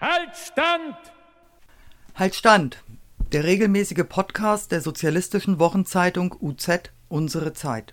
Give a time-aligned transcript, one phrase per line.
[0.00, 0.96] Halt Stand!
[2.14, 2.82] Halt Stand!
[3.32, 7.92] Der regelmäßige Podcast der sozialistischen Wochenzeitung UZ Unsere Zeit.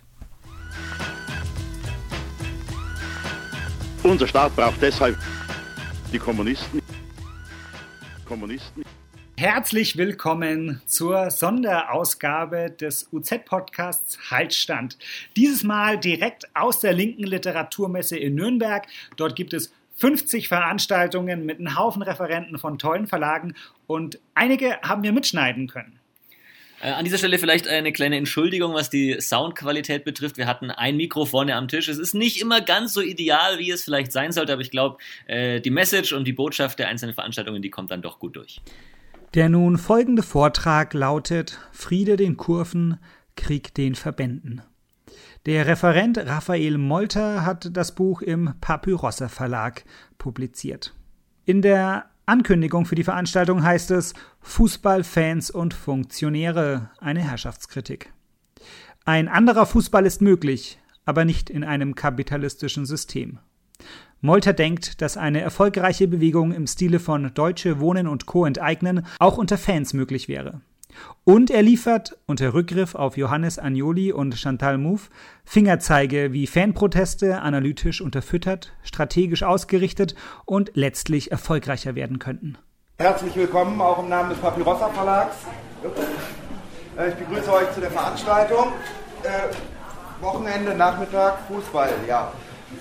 [4.02, 5.18] Unser Staat braucht deshalb
[6.10, 6.80] die Kommunisten.
[8.24, 8.84] Kommunisten.
[9.36, 14.96] Herzlich willkommen zur Sonderausgabe des UZ-Podcasts Haltstand.
[15.36, 18.86] Dieses Mal direkt aus der linken Literaturmesse in Nürnberg.
[19.16, 23.54] Dort gibt es 50 Veranstaltungen mit einem Haufen Referenten von tollen Verlagen
[23.86, 25.98] und einige haben wir mitschneiden können.
[26.80, 30.36] Äh, an dieser Stelle vielleicht eine kleine Entschuldigung, was die Soundqualität betrifft.
[30.36, 31.88] Wir hatten ein Mikro vorne am Tisch.
[31.88, 34.98] Es ist nicht immer ganz so ideal, wie es vielleicht sein sollte, aber ich glaube,
[35.26, 38.60] äh, die Message und die Botschaft der einzelnen Veranstaltungen, die kommt dann doch gut durch.
[39.34, 42.98] Der nun folgende Vortrag lautet Friede den Kurven,
[43.36, 44.62] Krieg den Verbänden.
[45.48, 49.82] Der Referent Raphael Molter hat das Buch im Papyrossa Verlag
[50.18, 50.92] publiziert.
[51.46, 58.12] In der Ankündigung für die Veranstaltung heißt es Fußballfans und Funktionäre, eine Herrschaftskritik.
[59.06, 63.38] Ein anderer Fußball ist möglich, aber nicht in einem kapitalistischen System.
[64.20, 68.44] Molter denkt, dass eine erfolgreiche Bewegung im Stile von Deutsche Wohnen und Co.
[68.44, 70.60] enteignen auch unter Fans möglich wäre.
[71.24, 75.10] Und er liefert, unter Rückgriff auf Johannes Agnoli und Chantal Mouffe,
[75.44, 80.14] Fingerzeige, wie Fanproteste analytisch unterfüttert, strategisch ausgerichtet
[80.46, 82.56] und letztlich erfolgreicher werden könnten.
[82.98, 85.36] Herzlich willkommen auch im Namen des Papyrossa Verlags.
[86.96, 88.72] Äh, ich begrüße euch zu der Veranstaltung.
[89.22, 89.54] Äh,
[90.20, 92.32] Wochenende, Nachmittag, Fußball, ja.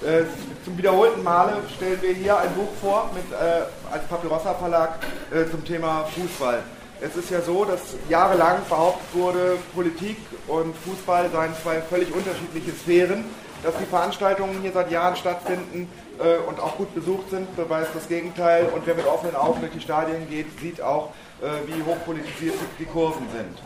[0.05, 0.23] Äh,
[0.65, 4.95] zum wiederholten Male stellen wir hier ein Buch vor mit, äh, als Papyrossa Verlag
[5.31, 6.63] äh, zum Thema Fußball.
[6.99, 10.17] Es ist ja so, dass jahrelang behauptet wurde, Politik
[10.47, 13.25] und Fußball seien zwei völlig unterschiedliche Sphären.
[13.63, 18.07] Dass die Veranstaltungen hier seit Jahren stattfinden äh, und auch gut besucht sind, beweist das
[18.07, 18.69] Gegenteil.
[18.73, 22.85] Und wer mit offenen Augen durch die Stadien geht, sieht auch, äh, wie hochpolitisiert die
[22.85, 23.57] Kurven sind.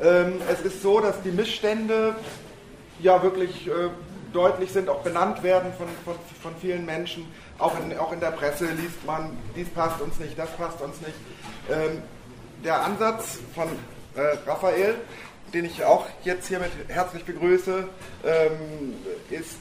[0.00, 2.14] Ähm, es ist so, dass die Missstände
[3.00, 3.90] ja wirklich äh,
[4.32, 7.26] deutlich sind, auch benannt werden von, von, von vielen Menschen.
[7.58, 11.00] Auch in, auch in der Presse liest man, dies passt uns nicht, das passt uns
[11.00, 11.16] nicht.
[11.68, 12.02] Ähm,
[12.64, 13.68] der Ansatz von
[14.14, 14.94] äh, Raphael,
[15.52, 17.84] den ich auch jetzt hiermit herzlich begrüße,
[18.24, 18.94] ähm,
[19.30, 19.58] ist,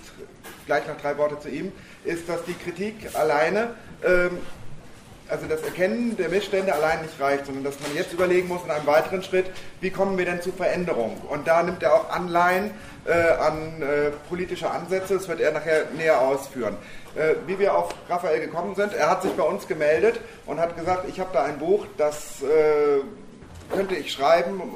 [0.65, 1.71] gleich noch drei Worte zu ihm,
[2.05, 3.75] ist, dass die Kritik alleine,
[4.05, 4.37] ähm,
[5.27, 8.71] also das Erkennen der Missstände allein nicht reicht, sondern dass man jetzt überlegen muss in
[8.71, 9.45] einem weiteren Schritt,
[9.79, 11.17] wie kommen wir denn zu Veränderung?
[11.29, 12.71] Und da nimmt er auch Anleihen
[13.05, 16.77] äh, an äh, politische Ansätze, das wird er nachher näher ausführen.
[17.15, 18.93] Äh, wie wir auf Raphael gekommen sind.
[18.93, 22.41] Er hat sich bei uns gemeldet und hat gesagt, ich habe da ein Buch, das
[22.41, 23.01] äh,
[23.69, 24.75] könnte ich schreiben und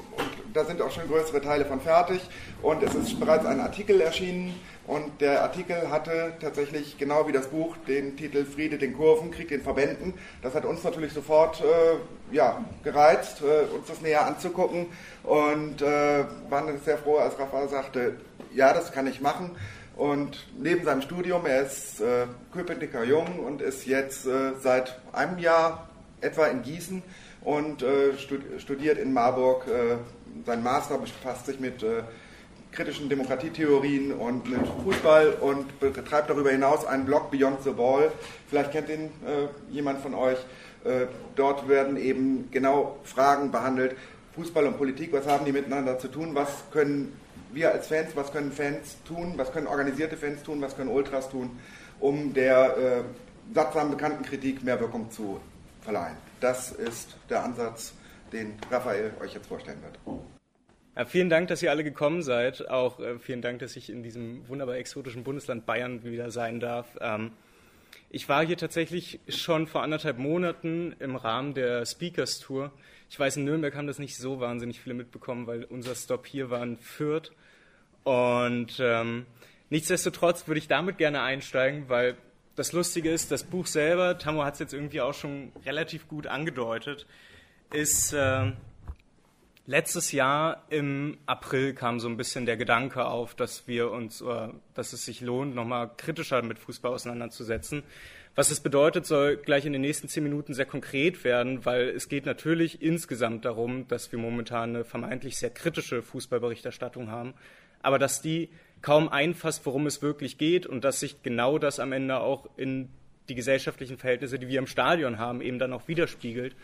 [0.53, 2.19] da sind auch schon größere Teile von fertig
[2.61, 4.53] und es ist bereits ein Artikel erschienen
[4.85, 9.47] und der Artikel hatte tatsächlich genau wie das Buch den Titel Friede den Kurven, Krieg
[9.47, 10.13] den Verbänden.
[10.41, 14.87] Das hat uns natürlich sofort äh, ja, gereizt, äh, uns das näher anzugucken
[15.23, 18.17] und äh, waren sehr froh, als Raphael sagte,
[18.53, 19.55] ja, das kann ich machen.
[19.95, 25.39] Und neben seinem Studium, er ist äh, Köpenicker Jung und ist jetzt äh, seit einem
[25.39, 25.89] Jahr
[26.19, 27.01] etwa in Gießen
[27.41, 28.13] und äh,
[28.59, 29.67] studiert in Marburg.
[29.67, 29.97] Äh,
[30.45, 32.03] sein Master befasst sich mit äh,
[32.73, 38.11] kritischen Demokratietheorien und mit Fußball und betreibt darüber hinaus einen Blog Beyond the Ball.
[38.49, 40.37] Vielleicht kennt ihn äh, jemand von euch.
[41.35, 43.95] dort werden eben genau Fragen behandelt.
[44.35, 46.35] Fußball und Politik, was haben die miteinander zu tun?
[46.35, 47.19] Was können
[47.55, 51.29] wir als Fans, was können Fans tun, was können organisierte Fans tun, was können Ultras
[51.29, 51.57] tun,
[51.99, 53.03] um der äh,
[53.53, 55.39] sattsam bekannten Kritik mehr Wirkung zu
[55.81, 56.17] verleihen.
[56.41, 57.93] Das ist der Ansatz,
[58.31, 60.21] den Raphael euch jetzt vorstellen wird.
[60.97, 62.69] Ja, vielen Dank, dass ihr alle gekommen seid.
[62.69, 66.87] Auch äh, vielen Dank, dass ich in diesem wunderbar exotischen Bundesland Bayern wieder sein darf.
[66.99, 67.31] Ähm,
[68.09, 72.71] ich war hier tatsächlich schon vor anderthalb Monaten im Rahmen der Speakers Tour.
[73.09, 76.49] Ich weiß, in Nürnberg haben das nicht so wahnsinnig viele mitbekommen, weil unser Stop hier
[76.49, 77.31] war in Fürth.
[78.05, 79.25] Und ähm,
[79.71, 82.15] nichtsdestotrotz würde ich damit gerne einsteigen, weil
[82.55, 86.27] das Lustige ist, das Buch selber, Tammo hat es jetzt irgendwie auch schon relativ gut
[86.27, 87.07] angedeutet,
[87.73, 88.51] ist äh,
[89.65, 94.53] letztes Jahr im April kam so ein bisschen der Gedanke auf, dass wir uns, oder
[94.75, 97.81] dass es sich lohnt, nochmal kritischer mit Fußball auseinanderzusetzen.
[98.35, 102.07] Was es bedeutet, soll gleich in den nächsten zehn Minuten sehr konkret werden, weil es
[102.07, 107.33] geht natürlich insgesamt darum, dass wir momentan eine vermeintlich sehr kritische Fußballberichterstattung haben
[107.85, 108.49] aber dass die
[108.81, 112.89] kaum einfasst, worum es wirklich geht und dass sich genau das am Ende auch in
[113.29, 116.55] die gesellschaftlichen Verhältnisse, die wir im Stadion haben, eben dann auch widerspiegelt,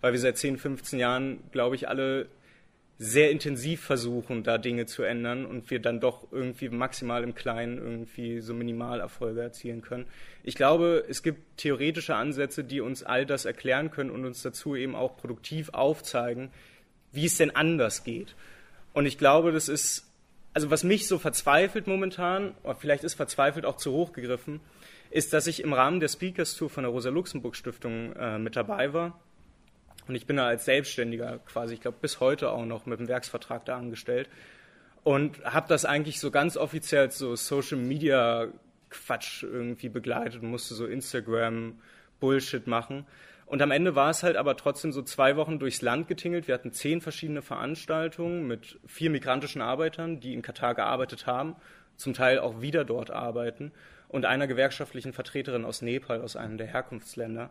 [0.00, 2.26] weil wir seit 10, 15 Jahren, glaube ich, alle
[2.98, 7.78] sehr intensiv versuchen, da Dinge zu ändern und wir dann doch irgendwie maximal im Kleinen
[7.78, 10.06] irgendwie so Minimalerfolge erzielen können.
[10.42, 14.74] Ich glaube, es gibt theoretische Ansätze, die uns all das erklären können und uns dazu
[14.74, 16.50] eben auch produktiv aufzeigen,
[17.12, 18.34] wie es denn anders geht.
[18.94, 20.07] Und ich glaube, das ist,
[20.54, 24.60] also was mich so verzweifelt momentan, oder vielleicht ist verzweifelt auch zu hoch gegriffen,
[25.10, 29.20] ist, dass ich im Rahmen der Speakers Tour von der Rosa-Luxemburg-Stiftung äh, mit dabei war
[30.08, 33.08] und ich bin da als Selbstständiger quasi, ich glaube, bis heute auch noch mit dem
[33.08, 34.28] Werksvertrag da angestellt.
[35.04, 38.48] Und habe das eigentlich so ganz offiziell so Social Media
[38.90, 41.78] Quatsch irgendwie begleitet und musste so Instagram
[42.20, 43.06] Bullshit machen.
[43.48, 46.48] Und am Ende war es halt aber trotzdem so zwei Wochen durchs Land getingelt.
[46.48, 51.56] Wir hatten zehn verschiedene Veranstaltungen mit vier migrantischen Arbeitern, die in Katar gearbeitet haben,
[51.96, 53.72] zum Teil auch wieder dort arbeiten,
[54.08, 57.50] und einer gewerkschaftlichen Vertreterin aus Nepal, aus einem der Herkunftsländer.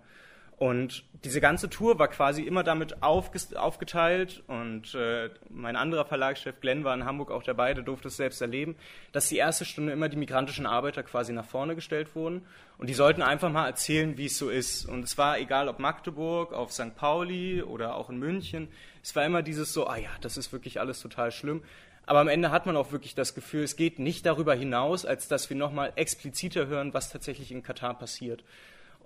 [0.57, 6.83] Und diese ganze Tour war quasi immer damit aufgeteilt und äh, mein anderer Verlagschef Glenn
[6.83, 8.75] war in Hamburg auch dabei, der durfte es selbst erleben,
[9.12, 12.42] dass die erste Stunde immer die migrantischen Arbeiter quasi nach vorne gestellt wurden
[12.80, 14.86] und die sollten einfach mal erzählen, wie es so ist.
[14.86, 16.95] Und es war egal, ob Magdeburg, auf St.
[16.95, 18.68] Pauli oder auch in München,
[19.03, 21.63] es war immer dieses so, ah ja, das ist wirklich alles total schlimm.
[22.07, 25.27] Aber am Ende hat man auch wirklich das Gefühl, es geht nicht darüber hinaus, als
[25.27, 28.44] dass wir nochmal expliziter hören, was tatsächlich in Katar passiert.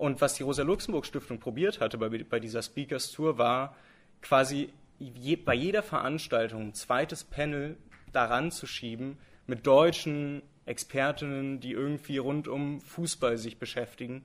[0.01, 3.75] Und was die Rosa-Luxemburg-Stiftung probiert hatte bei, bei dieser Speakers-Tour, war
[4.23, 7.77] quasi je, bei jeder Veranstaltung ein zweites Panel
[8.11, 14.23] daran zu schieben mit deutschen Expertinnen, die irgendwie rund um Fußball sich beschäftigen.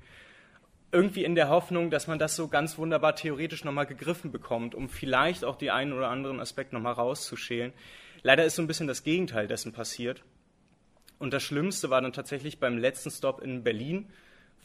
[0.93, 4.89] Irgendwie in der Hoffnung, dass man das so ganz wunderbar theoretisch nochmal gegriffen bekommt, um
[4.89, 7.75] vielleicht auch die einen oder anderen Aspekt nochmal rauszuschälen.
[8.23, 10.25] Leider ist so ein bisschen das Gegenteil dessen passiert.
[11.19, 14.09] Und das Schlimmste war dann tatsächlich beim letzten Stop in Berlin,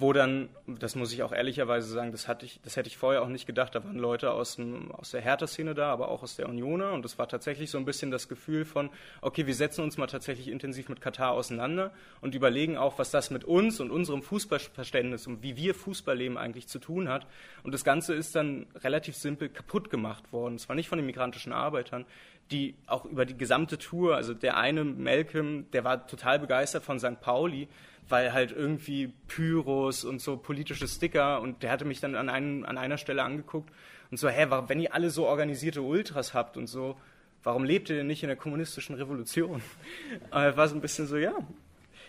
[0.01, 3.21] wo dann, das muss ich auch ehrlicherweise sagen, das, hatte ich, das hätte ich vorher
[3.21, 6.35] auch nicht gedacht, da waren Leute aus, dem, aus der Hertha-Szene da, aber auch aus
[6.35, 8.89] der Unioner und es war tatsächlich so ein bisschen das Gefühl von,
[9.21, 13.29] okay, wir setzen uns mal tatsächlich intensiv mit Katar auseinander und überlegen auch, was das
[13.29, 17.27] mit uns und unserem Fußballverständnis und wie wir Fußballleben eigentlich zu tun hat.
[17.63, 20.57] Und das Ganze ist dann relativ simpel kaputt gemacht worden.
[20.57, 22.05] Zwar nicht von den migrantischen Arbeitern,
[22.49, 26.99] die auch über die gesamte Tour, also der eine Malcolm, der war total begeistert von
[26.99, 27.21] St.
[27.21, 27.67] Pauli,
[28.09, 32.65] weil halt irgendwie Pyros und so politische Sticker und der hatte mich dann an, einen,
[32.65, 33.71] an einer Stelle angeguckt
[34.11, 36.97] und so, hä, wenn ihr alle so organisierte Ultras habt und so,
[37.43, 39.61] warum lebt ihr denn nicht in der kommunistischen Revolution?
[40.31, 41.33] er war so ein bisschen so, ja,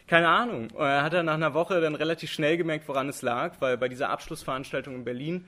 [0.06, 0.70] keine Ahnung.
[0.72, 3.78] Und er hat dann nach einer Woche dann relativ schnell gemerkt, woran es lag, weil
[3.78, 5.44] bei dieser Abschlussveranstaltung in Berlin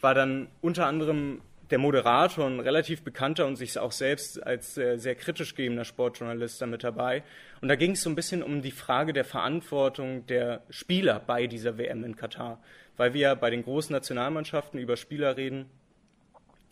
[0.00, 4.98] war dann unter anderem der Moderator, ein relativ bekannter und sich auch selbst als sehr,
[4.98, 7.22] sehr kritisch gehender Sportjournalist da mit dabei.
[7.60, 11.46] Und da ging es so ein bisschen um die Frage der Verantwortung der Spieler bei
[11.46, 12.60] dieser WM in Katar.
[12.96, 15.66] Weil wir ja bei den großen Nationalmannschaften über Spieler reden,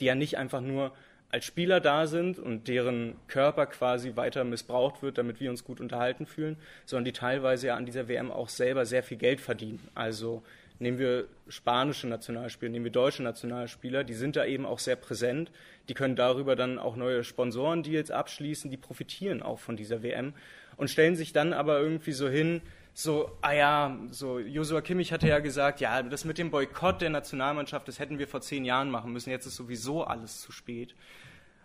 [0.00, 0.92] die ja nicht einfach nur
[1.30, 5.80] als Spieler da sind und deren Körper quasi weiter missbraucht wird, damit wir uns gut
[5.80, 9.80] unterhalten fühlen, sondern die teilweise ja an dieser WM auch selber sehr viel Geld verdienen.
[9.96, 10.44] Also
[10.78, 15.50] nehmen wir spanische Nationalspieler, nehmen wir deutsche Nationalspieler, die sind da eben auch sehr präsent.
[15.88, 20.34] Die können darüber dann auch neue Sponsorendeals abschließen, die profitieren auch von dieser WM
[20.76, 22.62] und stellen sich dann aber irgendwie so hin,
[22.92, 27.10] so, ah ja, so Joshua Kimmich hatte ja gesagt, ja, das mit dem Boykott der
[27.10, 30.94] Nationalmannschaft, das hätten wir vor zehn Jahren machen müssen, jetzt ist sowieso alles zu spät.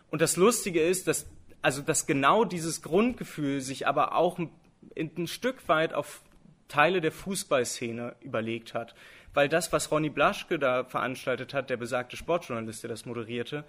[0.10, 1.30] Und das Lustige ist, dass,
[1.62, 4.50] also, dass genau dieses Grundgefühl sich aber auch ein,
[4.98, 6.24] ein Stück weit auf
[6.70, 8.96] Teile der Fußballszene überlegt hat.
[9.34, 13.66] Weil das, was Ronny Blaschke da veranstaltet hat, der besagte Sportjournalist, der das moderierte,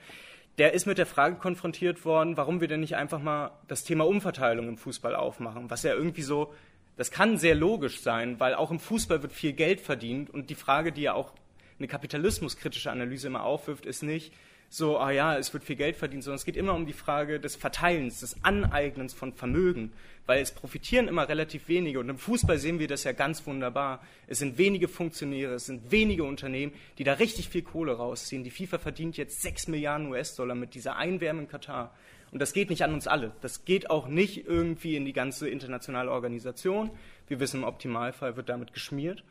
[0.59, 4.07] der ist mit der Frage konfrontiert worden, warum wir denn nicht einfach mal das Thema
[4.07, 6.55] Umverteilung im Fußball aufmachen, was ja irgendwie so,
[6.97, 10.55] das kann sehr logisch sein, weil auch im Fußball wird viel Geld verdient und die
[10.55, 11.33] Frage, die ja auch
[11.79, 14.35] eine kapitalismuskritische Analyse immer aufwirft, ist nicht,
[14.73, 17.41] so, ah ja, es wird viel Geld verdient, sondern es geht immer um die Frage
[17.41, 19.93] des Verteilens, des Aneignens von Vermögen,
[20.27, 21.99] weil es profitieren immer relativ wenige.
[21.99, 24.00] Und im Fußball sehen wir das ja ganz wunderbar.
[24.29, 28.45] Es sind wenige Funktionäre, es sind wenige Unternehmen, die da richtig viel Kohle rausziehen.
[28.45, 31.93] Die FIFA verdient jetzt 6 Milliarden US-Dollar mit dieser Einwärme in Katar.
[32.31, 33.33] Und das geht nicht an uns alle.
[33.41, 36.93] Das geht auch nicht irgendwie in die ganze internationale Organisation.
[37.27, 39.25] Wir wissen, im Optimalfall wird damit geschmiert.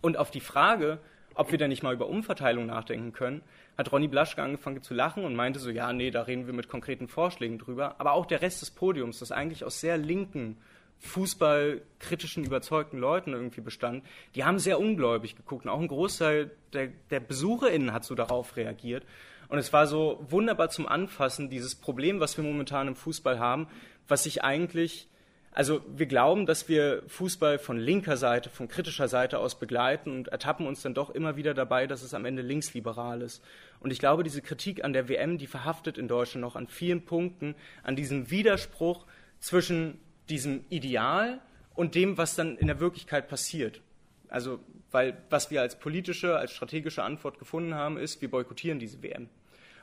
[0.00, 1.00] Und auf die Frage,
[1.34, 3.42] ob wir da nicht mal über Umverteilung nachdenken können,
[3.82, 6.68] hat Ronny Blaschke angefangen zu lachen und meinte so, ja, nee, da reden wir mit
[6.68, 7.96] konkreten Vorschlägen drüber.
[7.98, 10.56] Aber auch der Rest des Podiums, das eigentlich aus sehr linken,
[11.00, 14.04] fußballkritischen, überzeugten Leuten irgendwie bestand,
[14.36, 15.64] die haben sehr ungläubig geguckt.
[15.64, 19.04] Und auch ein Großteil der, der BesucherInnen hat so darauf reagiert.
[19.48, 23.66] Und es war so wunderbar zum Anfassen, dieses Problem, was wir momentan im Fußball haben,
[24.08, 25.08] was sich eigentlich
[25.54, 30.28] Also wir glauben, dass wir Fußball von linker Seite, von kritischer Seite aus begleiten und
[30.28, 33.44] ertappen uns dann doch immer wieder dabei, dass es am Ende linksliberal ist.
[33.78, 37.04] Und ich glaube, diese Kritik an der WM, die verhaftet in Deutschland noch an vielen
[37.04, 39.04] Punkten, an diesem Widerspruch
[39.40, 41.38] zwischen diesem Ideal
[41.74, 43.82] und dem, was dann in der Wirklichkeit passiert.
[44.28, 44.58] Also,
[44.90, 49.28] weil was wir als politische, als strategische Antwort gefunden haben, ist, wir boykottieren diese WM.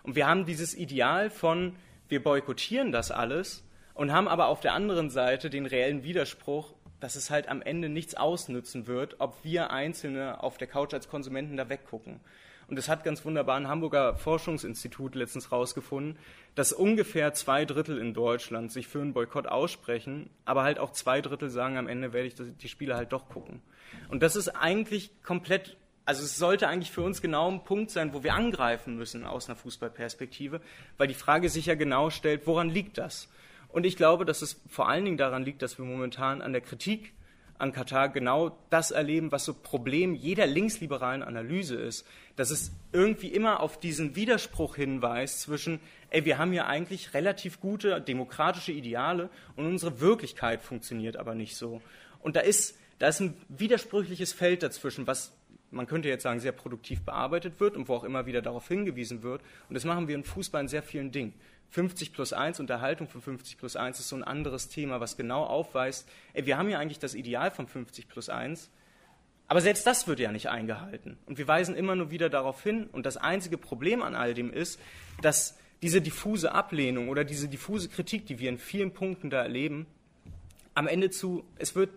[0.01, 1.75] Und wir haben dieses Ideal von,
[2.07, 3.63] wir boykottieren das alles,
[3.99, 7.89] und haben aber auf der anderen Seite den reellen Widerspruch, dass es halt am Ende
[7.89, 12.21] nichts ausnützen wird, ob wir Einzelne auf der Couch als Konsumenten da weggucken.
[12.69, 16.17] Und das hat ganz wunderbar ein Hamburger Forschungsinstitut letztens rausgefunden,
[16.55, 21.19] dass ungefähr zwei Drittel in Deutschland sich für einen Boykott aussprechen, aber halt auch zwei
[21.19, 23.61] Drittel sagen, am Ende werde ich die Spiele halt doch gucken.
[24.07, 25.75] Und das ist eigentlich komplett,
[26.05, 29.49] also es sollte eigentlich für uns genau ein Punkt sein, wo wir angreifen müssen aus
[29.49, 30.61] einer Fußballperspektive,
[30.97, 33.27] weil die Frage sich ja genau stellt, woran liegt das?
[33.69, 36.61] Und ich glaube, dass es vor allen Dingen daran liegt, dass wir momentan an der
[36.61, 37.13] Kritik
[37.59, 42.07] an Katar genau das erleben, was so Problem jeder linksliberalen Analyse ist,
[42.37, 47.59] dass es irgendwie immer auf diesen Widerspruch hinweist zwischen, ey, wir haben ja eigentlich relativ
[47.59, 51.81] gute demokratische Ideale und unsere Wirklichkeit funktioniert aber nicht so.
[52.21, 55.33] Und da ist, da ist ein widersprüchliches Feld dazwischen, was
[55.71, 59.23] man könnte jetzt sagen, sehr produktiv bearbeitet wird und wo auch immer wieder darauf hingewiesen
[59.23, 59.41] wird.
[59.67, 61.33] Und das machen wir im Fußball in sehr vielen Dingen.
[61.69, 65.43] 50 plus 1, Unterhaltung von 50 plus 1 ist so ein anderes Thema, was genau
[65.43, 68.71] aufweist, ey, wir haben ja eigentlich das Ideal von 50 plus 1,
[69.47, 71.17] aber selbst das wird ja nicht eingehalten.
[71.25, 72.87] Und wir weisen immer nur wieder darauf hin.
[72.91, 74.79] Und das einzige Problem an all dem ist,
[75.23, 79.87] dass diese diffuse Ablehnung oder diese diffuse Kritik, die wir in vielen Punkten da erleben,
[80.75, 81.89] am Ende zu, es wird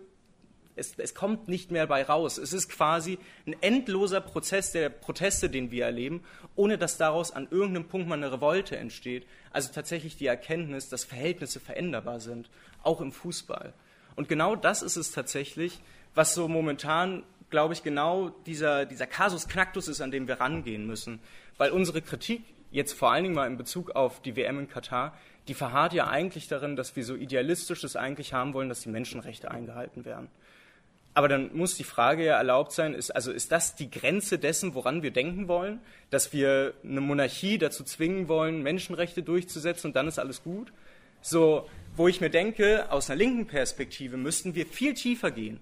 [0.75, 2.37] es, es, kommt nicht mehr bei raus.
[2.37, 6.23] Es ist quasi ein endloser Prozess der Proteste, den wir erleben,
[6.55, 9.25] ohne dass daraus an irgendeinem Punkt mal eine Revolte entsteht.
[9.51, 12.49] Also tatsächlich die Erkenntnis, dass Verhältnisse veränderbar sind,
[12.81, 13.73] auch im Fußball.
[14.15, 15.79] Und genau das ist es tatsächlich,
[16.15, 20.85] was so momentan, glaube ich, genau dieser, dieser Kasus Knacktus ist, an dem wir rangehen
[20.85, 21.19] müssen.
[21.57, 25.17] Weil unsere Kritik, jetzt vor allen Dingen mal in Bezug auf die WM in Katar,
[25.47, 28.89] die verharrt ja eigentlich darin, dass wir so idealistisch es eigentlich haben wollen, dass die
[28.89, 30.29] Menschenrechte eingehalten werden.
[31.15, 34.73] Aber dann muss die Frage ja erlaubt sein, ist, also ist das die Grenze dessen,
[34.73, 35.79] woran wir denken wollen?
[36.09, 40.73] Dass wir eine Monarchie dazu zwingen wollen, Menschenrechte durchzusetzen und dann ist alles gut?
[41.21, 45.59] So, wo ich mir denke, aus einer linken Perspektive müssten wir viel tiefer gehen.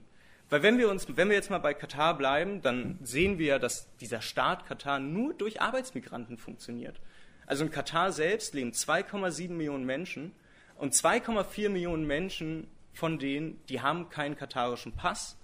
[0.49, 3.59] Weil wenn wir uns, wenn wir jetzt mal bei Katar bleiben, dann sehen wir ja,
[3.59, 6.99] dass dieser Staat Katar nur durch Arbeitsmigranten funktioniert.
[7.45, 10.33] Also in Katar selbst leben 2,7 Millionen Menschen
[10.77, 15.37] und 2,4 Millionen Menschen von denen, die haben keinen katarischen Pass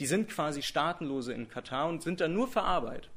[0.00, 3.10] die sind quasi Staatenlose in Katar und sind da nur für Arbeit.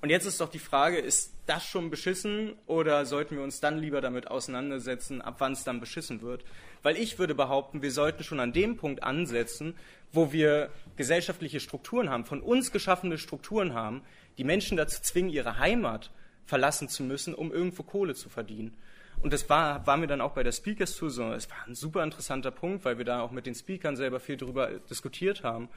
[0.00, 3.78] Und jetzt ist doch die Frage, ist das schon beschissen oder sollten wir uns dann
[3.78, 6.44] lieber damit auseinandersetzen, ab wann es dann beschissen wird?
[6.82, 9.74] Weil ich würde behaupten, wir sollten schon an dem Punkt ansetzen,
[10.12, 14.02] wo wir gesellschaftliche Strukturen haben, von uns geschaffene Strukturen haben,
[14.38, 16.10] die Menschen dazu zwingen, ihre Heimat
[16.46, 18.76] verlassen zu müssen, um irgendwo Kohle zu verdienen.
[19.22, 21.74] Und das war, war mir dann auch bei der Speakers Tour so, es war ein
[21.74, 25.68] super interessanter Punkt, weil wir da auch mit den Speakern selber viel darüber diskutiert haben.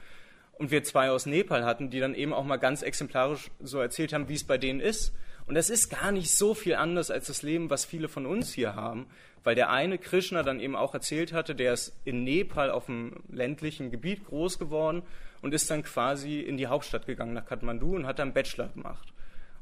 [0.58, 4.12] Und wir zwei aus Nepal hatten, die dann eben auch mal ganz exemplarisch so erzählt
[4.12, 5.14] haben, wie es bei denen ist.
[5.46, 8.52] Und das ist gar nicht so viel anders als das Leben, was viele von uns
[8.52, 9.06] hier haben,
[9.44, 13.22] weil der eine Krishna dann eben auch erzählt hatte, der ist in Nepal auf dem
[13.30, 15.02] ländlichen Gebiet groß geworden
[15.40, 19.12] und ist dann quasi in die Hauptstadt gegangen, nach Kathmandu und hat dann Bachelor gemacht.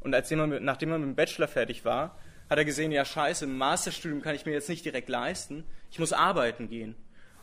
[0.01, 2.17] Und als er, nachdem er mit dem Bachelor fertig war,
[2.55, 5.99] hat er gesehen, ja scheiße, ein Masterstudium kann ich mir jetzt nicht direkt leisten, ich
[5.99, 6.95] muss arbeiten gehen.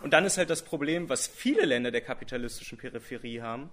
[0.02, 3.70] Und dann ist halt das Problem, was viele Länder der kapitalistischen Peripherie haben,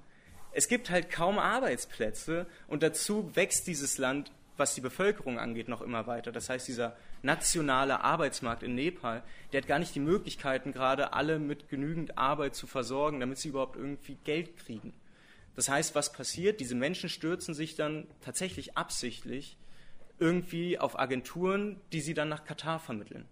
[0.50, 5.80] es gibt halt kaum Arbeitsplätze und dazu wächst dieses Land, was die Bevölkerung angeht, noch
[5.80, 6.32] immer weiter.
[6.32, 11.38] Das heißt, dieser nationale Arbeitsmarkt in Nepal, der hat gar nicht die Möglichkeiten, gerade alle
[11.38, 14.92] mit genügend Arbeit zu versorgen, damit sie überhaupt irgendwie Geld kriegen.
[15.54, 16.58] Das heißt, was passiert?
[16.58, 19.56] Diese Menschen stürzen sich dann tatsächlich absichtlich
[20.18, 23.26] irgendwie auf Agenturen, die sie dann nach Katar vermitteln.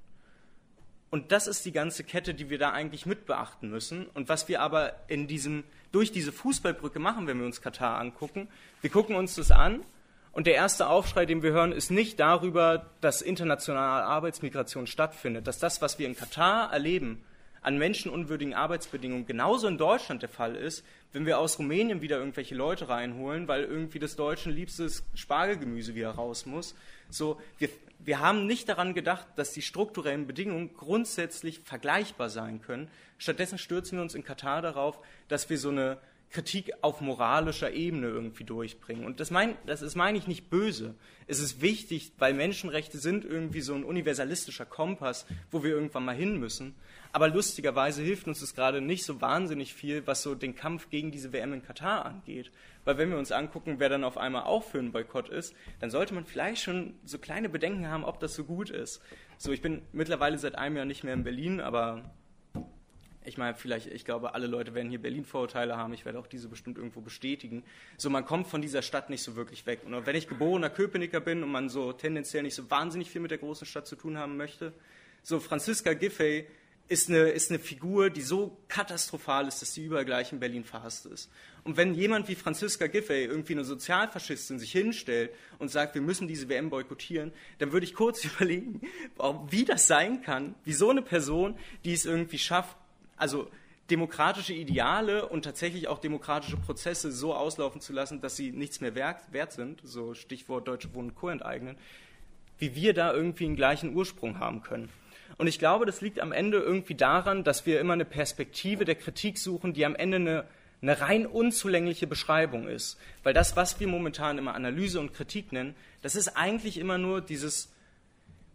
[1.10, 4.06] Und das ist die ganze Kette, die wir da eigentlich mit beachten müssen.
[4.08, 8.48] Und was wir aber in diesem, durch diese Fußballbrücke machen, wenn wir uns Katar angucken,
[8.80, 9.84] wir gucken uns das an
[10.32, 15.58] und der erste Aufschrei, den wir hören, ist nicht darüber, dass internationale Arbeitsmigration stattfindet, dass
[15.58, 17.24] das, was wir in Katar erleben,
[17.66, 22.54] an menschenunwürdigen Arbeitsbedingungen genauso in Deutschland der Fall ist, wenn wir aus Rumänien wieder irgendwelche
[22.54, 26.76] Leute reinholen, weil irgendwie das Deutschen liebstes Spargelgemüse wieder raus muss.
[27.10, 27.68] So, wir,
[27.98, 32.88] wir haben nicht daran gedacht, dass die strukturellen Bedingungen grundsätzlich vergleichbar sein können.
[33.18, 35.98] Stattdessen stürzen wir uns in Katar darauf, dass wir so eine
[36.30, 39.04] Kritik auf moralischer Ebene irgendwie durchbringen.
[39.04, 40.94] Und das, mein, das ist, meine ich, nicht böse.
[41.26, 46.14] Es ist wichtig, weil Menschenrechte sind irgendwie so ein universalistischer Kompass, wo wir irgendwann mal
[46.14, 46.74] hin müssen.
[47.16, 51.10] Aber lustigerweise hilft uns das gerade nicht so wahnsinnig viel, was so den Kampf gegen
[51.10, 52.52] diese WM in Katar angeht.
[52.84, 55.90] Weil wenn wir uns angucken, wer dann auf einmal auch für einen Boykott ist, dann
[55.90, 59.00] sollte man vielleicht schon so kleine Bedenken haben, ob das so gut ist.
[59.38, 62.02] So, ich bin mittlerweile seit einem Jahr nicht mehr in Berlin, aber
[63.24, 65.94] ich meine, vielleicht, ich glaube, alle Leute werden hier Berlin-Vorurteile haben.
[65.94, 67.64] Ich werde auch diese bestimmt irgendwo bestätigen.
[67.96, 69.80] So, man kommt von dieser Stadt nicht so wirklich weg.
[69.86, 73.30] Und wenn ich geborener Köpenicker bin und man so tendenziell nicht so wahnsinnig viel mit
[73.30, 74.74] der großen Stadt zu tun haben möchte,
[75.22, 76.46] so Franziska Giffey
[76.88, 80.64] ist eine, ist eine Figur, die so katastrophal ist, dass sie überall gleich in Berlin
[80.64, 81.30] verhasst ist.
[81.64, 86.28] Und wenn jemand wie Franziska Giffey, irgendwie eine Sozialfaschistin, sich hinstellt und sagt, wir müssen
[86.28, 88.80] diese WM boykottieren, dann würde ich kurz überlegen,
[89.50, 92.76] wie das sein kann, wie so eine Person, die es irgendwie schafft,
[93.16, 93.50] also
[93.90, 98.94] demokratische Ideale und tatsächlich auch demokratische Prozesse so auslaufen zu lassen, dass sie nichts mehr
[98.94, 101.28] wert, sind, so Stichwort Deutsche Wohnen Co.
[101.28, 101.76] enteignen,
[102.58, 104.88] wie wir da irgendwie einen gleichen Ursprung haben können.
[105.38, 108.94] Und ich glaube, das liegt am Ende irgendwie daran, dass wir immer eine Perspektive der
[108.94, 110.44] Kritik suchen, die am Ende eine,
[110.82, 112.98] eine rein unzulängliche Beschreibung ist.
[113.22, 117.20] Weil das, was wir momentan immer Analyse und Kritik nennen, das ist eigentlich immer nur
[117.20, 117.72] dieses,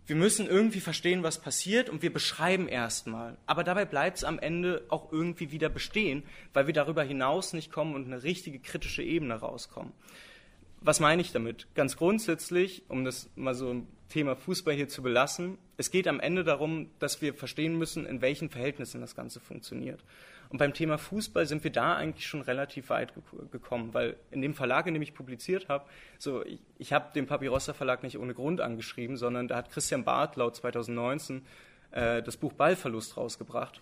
[0.07, 3.37] wir müssen irgendwie verstehen, was passiert und wir beschreiben erstmal.
[3.45, 6.23] Aber dabei bleibt es am Ende auch irgendwie wieder bestehen,
[6.53, 9.93] weil wir darüber hinaus nicht kommen und eine richtige kritische Ebene rauskommen.
[10.83, 11.67] Was meine ich damit?
[11.75, 16.19] Ganz grundsätzlich, um das mal so ein Thema Fußball hier zu belassen, es geht am
[16.19, 20.03] Ende darum, dass wir verstehen müssen, in welchen Verhältnissen das Ganze funktioniert.
[20.49, 23.13] Und beim Thema Fußball sind wir da eigentlich schon relativ weit
[23.51, 25.85] gekommen, weil in dem Verlag, in dem ich publiziert habe,
[26.17, 30.03] so ich, ich habe den Papyrosser Verlag nicht ohne Grund angeschrieben, sondern da hat Christian
[30.03, 31.43] Barth laut 2019
[31.91, 33.81] äh, das Buch Ballverlust rausgebracht.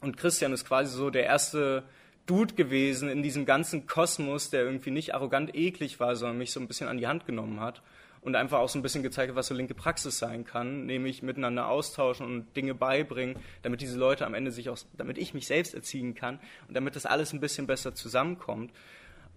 [0.00, 1.84] Und Christian ist quasi so der erste
[2.26, 6.60] Dude gewesen in diesem ganzen Kosmos, der irgendwie nicht arrogant eklig war, sondern mich so
[6.60, 7.82] ein bisschen an die Hand genommen hat
[8.22, 11.22] und einfach auch so ein bisschen gezeigt hat, was so linke Praxis sein kann, nämlich
[11.22, 15.48] miteinander austauschen und Dinge beibringen, damit diese Leute am Ende sich auch, damit ich mich
[15.48, 16.38] selbst erziehen kann
[16.68, 18.72] und damit das alles ein bisschen besser zusammenkommt.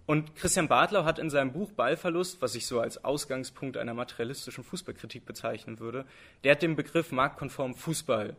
[0.06, 4.62] Und Christian Bartlau hat in seinem Buch Ballverlust, was ich so als Ausgangspunkt einer materialistischen
[4.62, 6.04] Fußballkritik bezeichnen würde,
[6.44, 8.36] der hat den Begriff marktkonform Fußball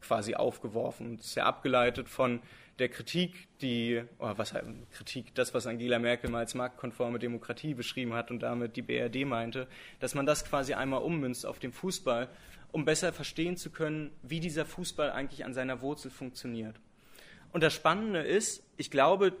[0.00, 1.16] quasi aufgeworfen.
[1.16, 2.40] Das ist ja abgeleitet von
[2.78, 7.74] der Kritik, die, oh, was heißt Kritik, das, was Angela Merkel mal als marktkonforme Demokratie
[7.74, 9.68] beschrieben hat und damit die BRD meinte,
[10.00, 12.28] dass man das quasi einmal ummünzt auf den Fußball,
[12.72, 16.80] um besser verstehen zu können, wie dieser Fußball eigentlich an seiner Wurzel funktioniert.
[17.52, 19.32] Und das Spannende ist, ich glaube,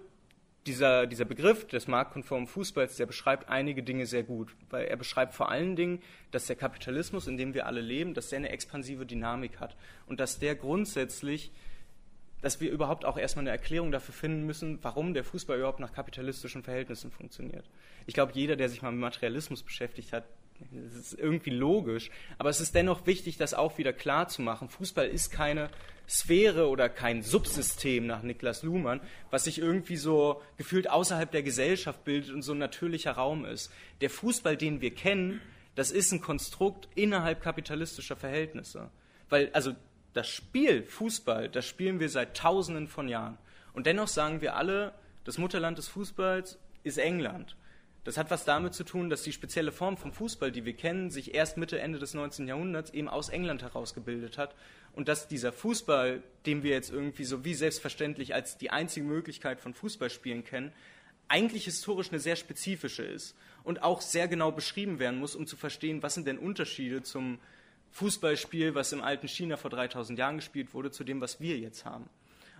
[0.66, 5.34] dieser, dieser Begriff des marktkonformen Fußballs, der beschreibt einige Dinge sehr gut, weil er beschreibt
[5.34, 9.04] vor allen Dingen, dass der Kapitalismus, in dem wir alle leben, dass der eine expansive
[9.04, 11.50] Dynamik hat und dass der grundsätzlich
[12.44, 15.94] dass wir überhaupt auch erstmal eine Erklärung dafür finden müssen, warum der Fußball überhaupt nach
[15.94, 17.64] kapitalistischen Verhältnissen funktioniert.
[18.06, 20.24] Ich glaube, jeder, der sich mal mit Materialismus beschäftigt hat,
[20.70, 24.68] das ist irgendwie logisch, aber es ist dennoch wichtig, das auch wieder klar zu machen.
[24.68, 25.70] Fußball ist keine
[26.06, 32.04] Sphäre oder kein Subsystem nach Niklas Luhmann, was sich irgendwie so gefühlt außerhalb der Gesellschaft
[32.04, 33.72] bildet und so ein natürlicher Raum ist.
[34.02, 35.40] Der Fußball, den wir kennen,
[35.76, 38.90] das ist ein Konstrukt innerhalb kapitalistischer Verhältnisse.
[39.30, 39.72] Weil, also
[40.14, 43.36] das Spiel Fußball, das spielen wir seit Tausenden von Jahren.
[43.72, 47.56] Und dennoch sagen wir alle, das Mutterland des Fußballs ist England.
[48.04, 51.10] Das hat was damit zu tun, dass die spezielle Form vom Fußball, die wir kennen,
[51.10, 52.46] sich erst Mitte, Ende des 19.
[52.46, 54.54] Jahrhunderts eben aus England herausgebildet hat.
[54.92, 59.58] Und dass dieser Fußball, den wir jetzt irgendwie so wie selbstverständlich als die einzige Möglichkeit
[59.58, 60.72] von Fußballspielen kennen,
[61.28, 65.56] eigentlich historisch eine sehr spezifische ist und auch sehr genau beschrieben werden muss, um zu
[65.56, 67.38] verstehen, was sind denn Unterschiede zum
[67.94, 71.84] Fußballspiel, was im alten China vor 3000 Jahren gespielt wurde, zu dem, was wir jetzt
[71.84, 72.10] haben.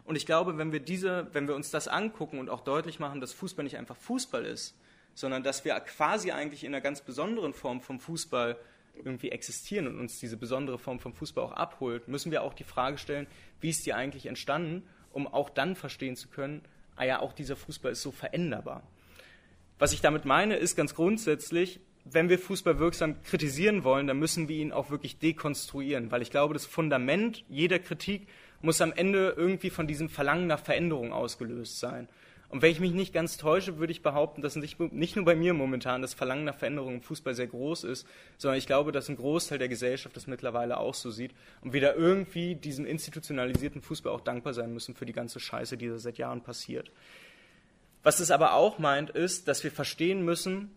[0.04, 3.20] Und ich glaube, wenn wir diese, wenn wir uns das angucken und auch deutlich machen,
[3.20, 4.76] dass Fußball nicht einfach Fußball ist,
[5.12, 8.56] sondern dass wir quasi eigentlich in einer ganz besonderen Form vom Fußball
[8.94, 12.62] irgendwie existieren und uns diese besondere Form vom Fußball auch abholt, müssen wir auch die
[12.62, 13.26] Frage stellen,
[13.60, 16.62] wie ist die eigentlich entstanden, um auch dann verstehen zu können,
[16.94, 18.84] ah ja, auch dieser Fußball ist so veränderbar.
[19.80, 24.48] Was ich damit meine, ist ganz grundsätzlich, wenn wir Fußball wirksam kritisieren wollen, dann müssen
[24.48, 28.28] wir ihn auch wirklich dekonstruieren, weil ich glaube, das Fundament jeder Kritik
[28.60, 32.08] muss am Ende irgendwie von diesem Verlangen nach Veränderung ausgelöst sein.
[32.50, 35.54] Und wenn ich mich nicht ganz täusche, würde ich behaupten, dass nicht, nur bei mir
[35.54, 39.16] momentan das Verlangen nach Veränderung im Fußball sehr groß ist, sondern ich glaube, dass ein
[39.16, 44.12] Großteil der Gesellschaft das mittlerweile auch so sieht und wir da irgendwie diesem institutionalisierten Fußball
[44.12, 46.92] auch dankbar sein müssen für die ganze Scheiße, die da seit Jahren passiert.
[48.04, 50.70] Was es aber auch meint, ist, dass wir verstehen müssen,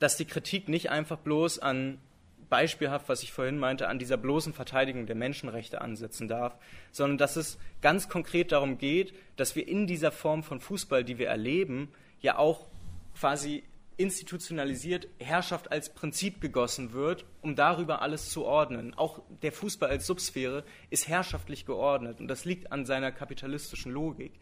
[0.00, 1.98] dass die Kritik nicht einfach bloß an
[2.48, 6.56] beispielhaft, was ich vorhin meinte, an dieser bloßen Verteidigung der Menschenrechte ansetzen darf,
[6.90, 11.18] sondern dass es ganz konkret darum geht, dass wir in dieser Form von Fußball, die
[11.18, 12.66] wir erleben, ja auch
[13.18, 13.62] quasi
[13.96, 18.94] institutionalisiert Herrschaft als Prinzip gegossen wird, um darüber alles zu ordnen.
[18.94, 24.32] Auch der Fußball als Subsphäre ist herrschaftlich geordnet und das liegt an seiner kapitalistischen Logik.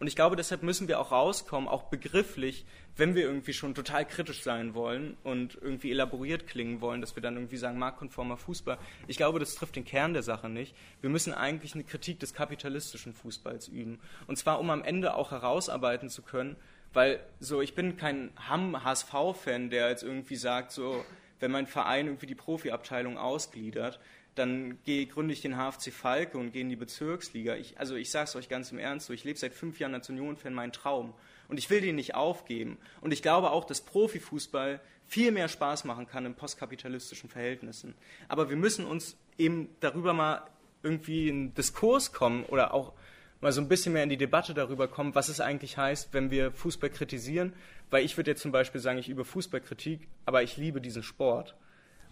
[0.00, 2.64] Und ich glaube, deshalb müssen wir auch rauskommen, auch begrifflich,
[2.96, 7.22] wenn wir irgendwie schon total kritisch sein wollen und irgendwie elaboriert klingen wollen, dass wir
[7.22, 8.78] dann irgendwie sagen, marktkonformer Fußball.
[9.08, 10.74] Ich glaube, das trifft den Kern der Sache nicht.
[11.02, 14.00] Wir müssen eigentlich eine Kritik des kapitalistischen Fußballs üben.
[14.26, 16.56] Und zwar, um am Ende auch herausarbeiten zu können,
[16.94, 21.04] weil so, ich bin kein HSV-Fan, der jetzt irgendwie sagt, so,
[21.40, 24.00] wenn mein Verein irgendwie die Profiabteilung ausgliedert,
[24.40, 27.54] dann gehe, gründe ich den HFC Falke und gehe in die Bezirksliga.
[27.54, 29.94] Ich, also ich sage es euch ganz im Ernst, so, ich lebe seit fünf Jahren
[29.94, 31.14] als Union-Fan meinen Traum.
[31.48, 32.78] Und ich will den nicht aufgeben.
[33.00, 37.94] Und ich glaube auch, dass Profifußball viel mehr Spaß machen kann in postkapitalistischen Verhältnissen.
[38.28, 40.42] Aber wir müssen uns eben darüber mal
[40.82, 42.92] irgendwie in Diskurs kommen oder auch
[43.40, 46.30] mal so ein bisschen mehr in die Debatte darüber kommen, was es eigentlich heißt, wenn
[46.30, 47.52] wir Fußball kritisieren.
[47.90, 51.56] Weil ich würde jetzt zum Beispiel sagen, ich übe Fußballkritik, aber ich liebe diesen Sport.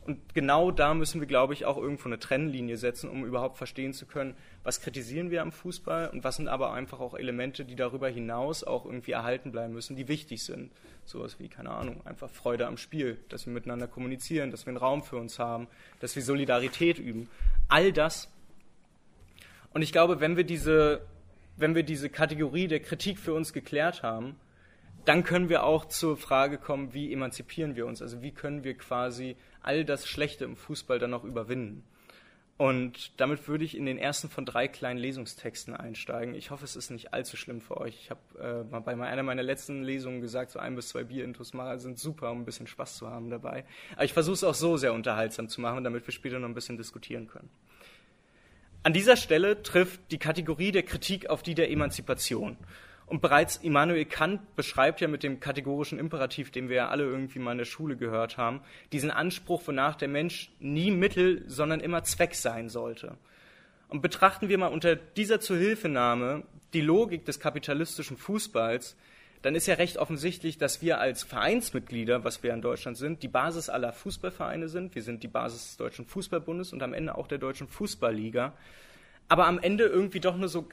[0.09, 3.92] Und genau da müssen wir, glaube ich, auch irgendwo eine Trennlinie setzen, um überhaupt verstehen
[3.92, 7.77] zu können, was kritisieren wir am Fußball und was sind aber einfach auch Elemente, die
[7.77, 10.73] darüber hinaus auch irgendwie erhalten bleiben müssen, die wichtig sind.
[11.05, 14.79] Sowas wie, keine Ahnung, einfach Freude am Spiel, dass wir miteinander kommunizieren, dass wir einen
[14.79, 15.68] Raum für uns haben,
[16.01, 17.29] dass wir Solidarität üben.
[17.68, 18.31] All das.
[19.75, 21.03] Und ich glaube, wenn wir diese,
[21.59, 24.37] wenn wir diese Kategorie der Kritik für uns geklärt haben,
[25.09, 28.03] dann können wir auch zur Frage kommen, wie emanzipieren wir uns?
[28.03, 31.83] Also wie können wir quasi all das Schlechte im Fußball dann noch überwinden.
[32.59, 36.35] Und damit würde ich in den ersten von drei kleinen Lesungstexten einsteigen.
[36.35, 37.94] Ich hoffe, es ist nicht allzu schlimm für euch.
[38.03, 41.79] Ich habe äh, bei einer meiner letzten Lesungen gesagt, so ein bis zwei Bier-Intos mal
[41.79, 43.64] sind super, um ein bisschen Spaß zu haben dabei.
[43.94, 46.55] Aber ich versuche es auch so sehr unterhaltsam zu machen, damit wir später noch ein
[46.55, 47.49] bisschen diskutieren können.
[48.83, 52.57] An dieser Stelle trifft die Kategorie der Kritik auf die der Emanzipation.
[53.09, 57.38] Und bereits Immanuel Kant beschreibt ja mit dem kategorischen Imperativ, den wir ja alle irgendwie
[57.38, 58.61] mal in der Schule gehört haben,
[58.92, 63.16] diesen Anspruch, wonach der Mensch nie Mittel, sondern immer Zweck sein sollte.
[63.88, 66.44] Und betrachten wir mal unter dieser Zuhilfenahme
[66.75, 68.94] die Logik des kapitalistischen Fußballs,
[69.40, 73.29] dann ist ja recht offensichtlich, dass wir als Vereinsmitglieder, was wir in Deutschland sind, die
[73.29, 74.94] Basis aller Fußballvereine sind.
[74.94, 78.53] Wir sind die Basis des Deutschen Fußballbundes und am Ende auch der Deutschen Fußballliga.
[79.29, 80.68] Aber am Ende irgendwie doch nur so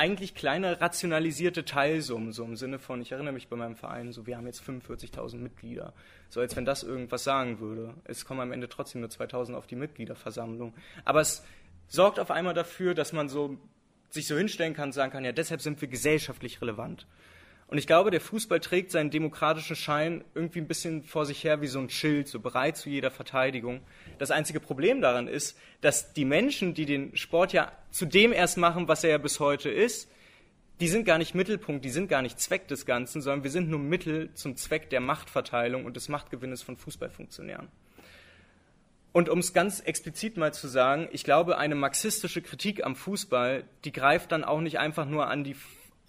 [0.00, 4.26] eigentlich kleine rationalisierte Teilsummen, so im Sinne von, ich erinnere mich bei meinem Verein, so
[4.26, 5.92] wir haben jetzt 45.000 Mitglieder,
[6.30, 7.92] so als wenn das irgendwas sagen würde.
[8.04, 10.72] Es kommen am Ende trotzdem nur 2.000 auf die Mitgliederversammlung.
[11.04, 11.44] Aber es
[11.86, 13.58] sorgt auf einmal dafür, dass man so
[14.08, 17.06] sich so hinstellen kann und sagen kann, ja, deshalb sind wir gesellschaftlich relevant.
[17.70, 21.60] Und ich glaube, der Fußball trägt seinen demokratischen Schein irgendwie ein bisschen vor sich her
[21.60, 23.80] wie so ein Schild, so bereit zu jeder Verteidigung.
[24.18, 28.58] Das einzige Problem daran ist, dass die Menschen, die den Sport ja zu dem erst
[28.58, 30.10] machen, was er ja bis heute ist,
[30.80, 33.70] die sind gar nicht Mittelpunkt, die sind gar nicht Zweck des Ganzen, sondern wir sind
[33.70, 37.68] nur Mittel zum Zweck der Machtverteilung und des Machtgewinnes von Fußballfunktionären.
[39.12, 43.62] Und um es ganz explizit mal zu sagen, ich glaube, eine marxistische Kritik am Fußball,
[43.84, 45.54] die greift dann auch nicht einfach nur an die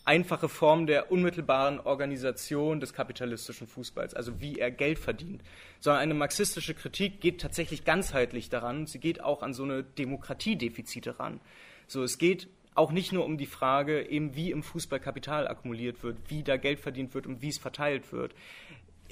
[0.06, 5.42] einfache Form der unmittelbaren Organisation des kapitalistischen Fußballs, also wie er Geld verdient,
[5.80, 8.88] sondern eine marxistische Kritik geht tatsächlich ganzheitlich daran.
[8.88, 11.40] Sie geht auch an so eine Demokratiedefizite ran.
[11.88, 16.04] So, es geht auch nicht nur um die Frage, eben wie im Fußball Kapital akkumuliert
[16.04, 18.34] wird, wie da Geld verdient wird und wie es verteilt wird.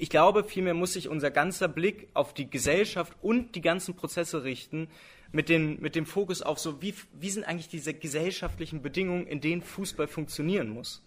[0.00, 4.44] Ich glaube, vielmehr muss sich unser ganzer Blick auf die Gesellschaft und die ganzen Prozesse
[4.44, 4.88] richten,
[5.30, 9.42] mit, den, mit dem Fokus auf so, wie, wie sind eigentlich diese gesellschaftlichen Bedingungen, in
[9.42, 11.02] denen Fußball funktionieren muss.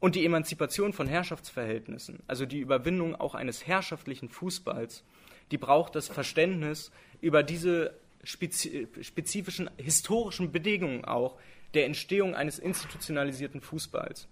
[0.00, 5.04] Und die Emanzipation von Herrschaftsverhältnissen, also die Überwindung auch eines herrschaftlichen Fußballs,
[5.52, 11.38] die braucht das Verständnis über diese spezifischen historischen Bedingungen auch
[11.74, 14.26] der Entstehung eines institutionalisierten Fußballs.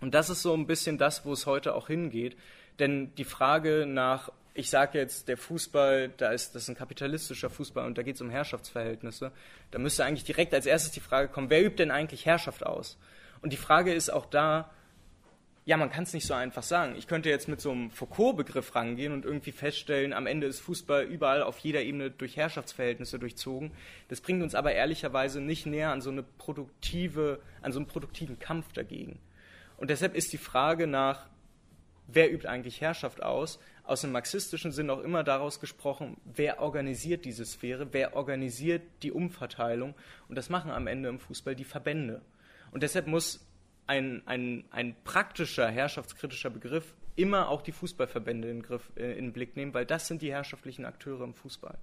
[0.00, 2.36] Und das ist so ein bisschen das, wo es heute auch hingeht.
[2.78, 7.50] Denn die Frage nach ich sage jetzt, der Fußball, da ist das ist ein kapitalistischer
[7.50, 9.30] Fußball und da geht es um Herrschaftsverhältnisse,
[9.70, 12.98] da müsste eigentlich direkt als erstes die Frage kommen, wer übt denn eigentlich Herrschaft aus?
[13.42, 14.70] Und die Frage ist auch da,
[15.66, 16.94] ja, man kann es nicht so einfach sagen.
[16.96, 21.04] Ich könnte jetzt mit so einem Foucault-Begriff rangehen und irgendwie feststellen, am Ende ist Fußball
[21.04, 23.72] überall auf jeder Ebene durch Herrschaftsverhältnisse durchzogen.
[24.08, 28.38] Das bringt uns aber ehrlicherweise nicht näher an so eine produktive, an so einen produktiven
[28.38, 29.18] Kampf dagegen.
[29.76, 31.26] Und deshalb ist die Frage nach,
[32.06, 37.24] wer übt eigentlich Herrschaft aus, aus dem marxistischen Sinn auch immer daraus gesprochen, wer organisiert
[37.24, 39.94] diese Sphäre, wer organisiert die Umverteilung.
[40.28, 42.20] Und das machen am Ende im Fußball die Verbände.
[42.72, 43.46] Und deshalb muss
[43.86, 49.32] ein, ein, ein praktischer, herrschaftskritischer Begriff immer auch die Fußballverbände in, Griff, äh, in den
[49.32, 51.78] Blick nehmen, weil das sind die herrschaftlichen Akteure im Fußball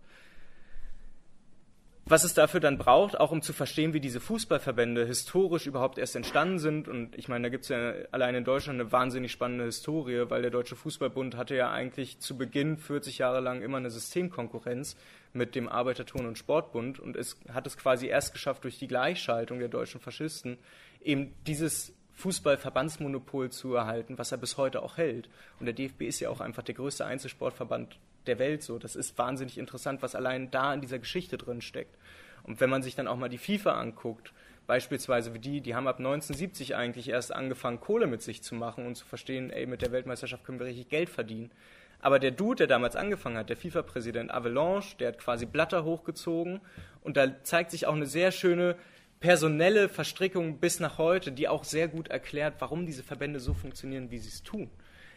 [2.05, 6.17] was es dafür dann braucht, auch um zu verstehen, wie diese Fußballverbände historisch überhaupt erst
[6.17, 6.89] entstanden sind.
[6.89, 10.41] Und ich meine, da gibt es ja allein in Deutschland eine wahnsinnig spannende Historie, weil
[10.41, 14.97] der Deutsche Fußballbund hatte ja eigentlich zu Beginn 40 Jahre lang immer eine Systemkonkurrenz
[15.31, 19.59] mit dem Arbeiterton- und Sportbund und es hat es quasi erst geschafft, durch die Gleichschaltung
[19.59, 20.57] der deutschen Faschisten
[21.01, 25.29] eben dieses Fußballverbandsmonopol zu erhalten, was er bis heute auch hält.
[25.59, 28.79] Und der DFB ist ja auch einfach der größte Einzelsportverband der Welt so.
[28.79, 31.97] Das ist wahnsinnig interessant, was allein da in dieser Geschichte drin steckt.
[32.43, 34.33] Und wenn man sich dann auch mal die FIFA anguckt,
[34.67, 38.85] beispielsweise wie die, die haben ab 1970 eigentlich erst angefangen, Kohle mit sich zu machen
[38.85, 41.51] und zu verstehen, ey, mit der Weltmeisterschaft können wir richtig Geld verdienen.
[41.99, 46.59] Aber der Dude, der damals angefangen hat, der FIFA-Präsident Avalanche, der hat quasi Blatter hochgezogen
[47.01, 48.75] und da zeigt sich auch eine sehr schöne
[49.21, 54.11] personelle Verstrickung bis nach heute, die auch sehr gut erklärt, warum diese Verbände so funktionieren,
[54.11, 54.69] wie sie es tun.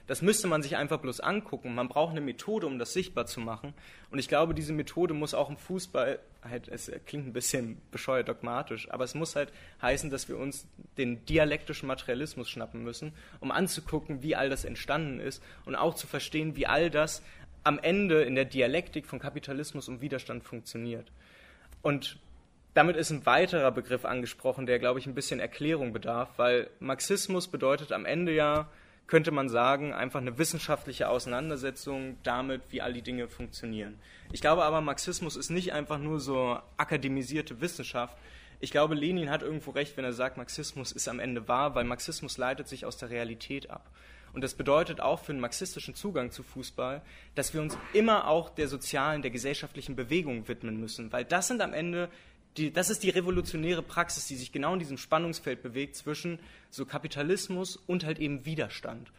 [0.07, 1.75] Das müsste man sich einfach bloß angucken.
[1.75, 3.75] Man braucht eine Methode, um das sichtbar zu machen.
[4.11, 8.29] Und ich glaube, diese Methode muss auch im Fußball, halt, es klingt ein bisschen bescheuert
[8.29, 10.67] dogmatisch, aber es muss halt heißen, dass wir uns
[10.97, 16.07] den dialektischen Materialismus schnappen müssen, um anzugucken, wie all das entstanden ist und auch zu
[16.07, 17.23] verstehen, wie all das
[17.65, 21.11] am Ende in der Dialektik von Kapitalismus und Widerstand funktioniert.
[21.83, 22.19] Und
[22.75, 27.49] damit ist ein weiterer Begriff angesprochen, der, glaube ich, ein bisschen Erklärung bedarf, weil Marxismus
[27.49, 28.69] bedeutet am Ende ja,
[29.07, 33.99] könnte man sagen, einfach eine wissenschaftliche Auseinandersetzung damit, wie all die Dinge funktionieren.
[34.33, 38.17] Ich glaube aber, Marxismus ist nicht einfach nur so akademisierte Wissenschaft.
[38.59, 41.85] Ich glaube, Lenin hat irgendwo recht, wenn er sagt, Marxismus ist am Ende wahr, weil
[41.85, 43.91] Marxismus leitet sich aus der Realität ab.
[44.33, 47.01] Und das bedeutet auch für einen marxistischen Zugang zu Fußball,
[47.35, 51.63] dass wir uns immer auch der sozialen, der gesellschaftlichen Bewegung widmen müssen, weil das sind
[51.63, 52.11] am Ende
[52.57, 56.39] die, das ist die revolutionäre Praxis, die sich genau in diesem Spannungsfeld bewegt zwischen
[56.71, 59.13] so Kapitalismus und halt eben Widerstand.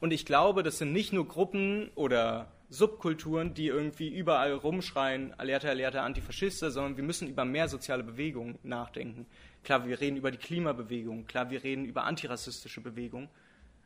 [0.00, 5.68] Und ich glaube, das sind nicht nur Gruppen oder Subkulturen, die irgendwie überall rumschreien, Alerta,
[5.68, 9.26] Alerta, Antifaschister, sondern wir müssen über mehr soziale Bewegungen nachdenken.
[9.62, 13.28] Klar, wir reden über die Klimabewegung, klar, wir reden über antirassistische Bewegungen.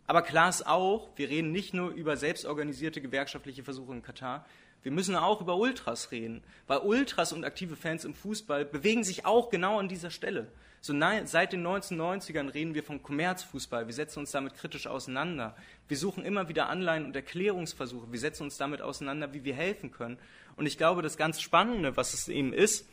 [0.07, 4.47] Aber klar ist auch, wir reden nicht nur über selbstorganisierte gewerkschaftliche Versuche in Katar,
[4.89, 9.27] wir müssen auch über Ultras reden, weil Ultras und aktive Fans im Fußball bewegen sich
[9.27, 10.51] auch genau an dieser Stelle.
[10.81, 10.95] So
[11.27, 13.87] seit den 1990ern reden wir vom Kommerzfußball.
[13.87, 15.55] Wir setzen uns damit kritisch auseinander.
[15.89, 18.11] Wir suchen immer wieder Anleihen und Erklärungsversuche.
[18.11, 20.17] Wir setzen uns damit auseinander, wie wir helfen können.
[20.57, 22.89] Und ich glaube, das ganz Spannende, was es eben ist,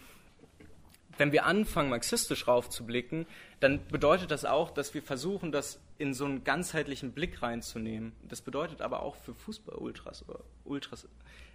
[1.18, 3.26] wenn wir anfangen, marxistisch raufzublicken,
[3.60, 8.12] dann bedeutet das auch, dass wir versuchen, das in so einen ganzheitlichen Blick reinzunehmen.
[8.28, 11.08] Das bedeutet aber auch für Fußball-Ultras oder Ultras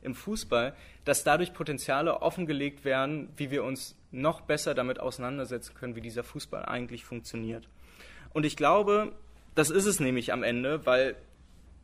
[0.02, 5.94] im Fußball, dass dadurch Potenziale offengelegt werden, wie wir uns noch besser damit auseinandersetzen können,
[5.94, 7.68] wie dieser Fußball eigentlich funktioniert.
[8.32, 9.12] Und ich glaube,
[9.54, 11.16] das ist es nämlich am Ende, weil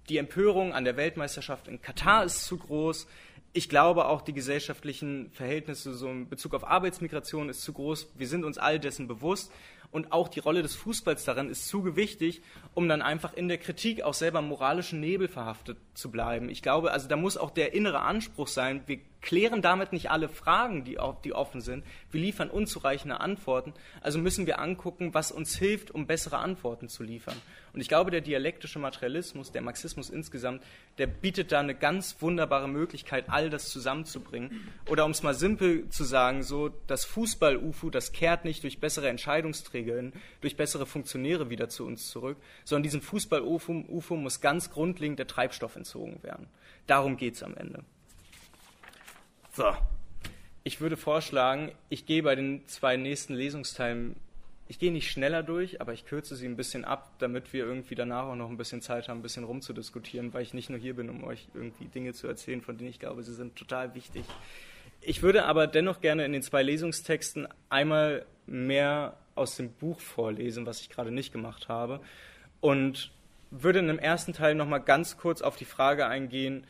[0.09, 3.07] die Empörung an der Weltmeisterschaft in Katar ist zu groß,
[3.57, 8.09] ich glaube auch, die gesellschaftlichen Verhältnisse so in Bezug auf Arbeitsmigration ist zu groß.
[8.15, 9.51] Wir sind uns all dessen bewusst
[9.91, 12.43] und auch die Rolle des Fußballs darin ist zu gewichtig,
[12.75, 16.51] um dann einfach in der Kritik auch selber moralischen Nebel verhaftet zu bleiben.
[16.51, 20.29] Ich glaube, also da muss auch der innere Anspruch sein, wir klären damit nicht alle
[20.29, 21.85] Fragen, die, die offen sind.
[22.13, 23.75] Wir liefern unzureichende Antworten.
[24.01, 27.35] Also müssen wir angucken, was uns hilft, um bessere Antworten zu liefern.
[27.73, 30.63] Und ich glaube, der dialektische Materialismus, der Marxismus insgesamt,
[30.99, 34.69] der bietet da eine ganz wunderbare Möglichkeit, all das zusammenzubringen.
[34.89, 39.09] Oder um es mal simpel zu sagen, so das Fußball-UFO, das kehrt nicht durch bessere
[39.09, 45.27] Entscheidungsträger, durch bessere Funktionäre wieder zu uns zurück, sondern diesem Fußball-UFO muss ganz grundlegend der
[45.27, 46.47] Treibstoff entzogen werden.
[46.87, 47.83] Darum geht es am Ende.
[49.57, 49.75] So.
[50.65, 54.17] Ich würde vorschlagen, ich gehe bei den zwei nächsten Lesungsteilen
[54.69, 57.95] ich gehe nicht schneller durch, aber ich kürze sie ein bisschen ab, damit wir irgendwie
[57.95, 60.97] danach auch noch ein bisschen Zeit haben, ein bisschen rumzudiskutieren, weil ich nicht nur hier
[60.97, 64.25] bin, um euch irgendwie Dinge zu erzählen, von denen ich glaube, sie sind total wichtig.
[65.01, 70.67] Ich würde aber dennoch gerne in den zwei Lesungstexten einmal mehr aus dem Buch vorlesen,
[70.67, 72.01] was ich gerade nicht gemacht habe,
[72.61, 73.13] und
[73.53, 76.67] würde in dem ersten Teil nochmal ganz kurz auf die Frage eingehen,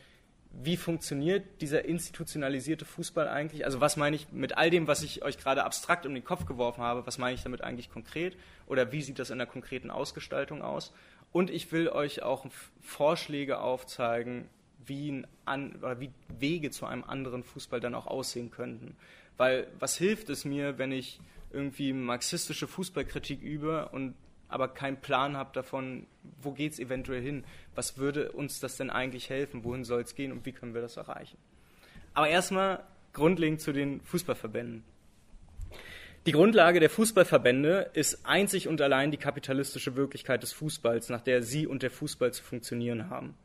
[0.51, 3.65] wie funktioniert dieser institutionalisierte Fußball eigentlich?
[3.65, 6.45] Also was meine ich mit all dem, was ich euch gerade abstrakt um den Kopf
[6.45, 8.35] geworfen habe, was meine ich damit eigentlich konkret?
[8.65, 10.93] Oder wie sieht das in der konkreten Ausgestaltung aus?
[11.31, 12.47] Und ich will euch auch
[12.81, 14.49] Vorschläge aufzeigen,
[14.85, 18.95] wie, an, wie Wege zu einem anderen Fußball dann auch aussehen könnten.
[19.35, 21.19] Weil was hilft es mir, wenn ich
[21.51, 24.15] irgendwie marxistische Fußballkritik übe und
[24.49, 26.07] aber keinen Plan habe davon,
[26.41, 27.43] wo geht es eventuell hin,
[27.75, 30.81] was würde uns das denn eigentlich helfen, wohin soll es gehen und wie können wir
[30.81, 31.37] das erreichen.
[32.13, 32.83] Aber erstmal
[33.13, 34.83] grundlegend zu den Fußballverbänden.
[36.25, 41.41] Die Grundlage der Fußballverbände ist einzig und allein die kapitalistische Wirklichkeit des Fußballs, nach der
[41.41, 43.35] sie und der Fußball zu funktionieren haben.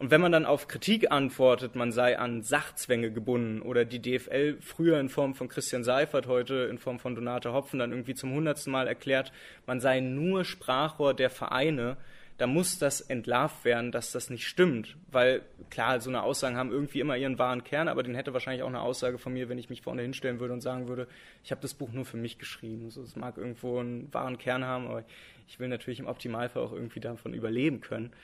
[0.00, 4.56] Und wenn man dann auf Kritik antwortet, man sei an Sachzwänge gebunden oder die DFL
[4.62, 8.32] früher in Form von Christian Seifert, heute in Form von Donate Hopfen dann irgendwie zum
[8.32, 9.30] hundertsten Mal erklärt,
[9.66, 11.98] man sei nur Sprachrohr der Vereine,
[12.38, 14.96] da muss das entlarvt werden, dass das nicht stimmt.
[15.12, 18.62] Weil klar, so eine Aussagen haben irgendwie immer ihren wahren Kern, aber den hätte wahrscheinlich
[18.62, 21.08] auch eine Aussage von mir, wenn ich mich vorne hinstellen würde und sagen würde,
[21.44, 22.86] ich habe das Buch nur für mich geschrieben.
[22.86, 25.04] Also es mag irgendwo einen wahren Kern haben, aber
[25.46, 28.14] ich will natürlich im Optimalfall auch irgendwie davon überleben können.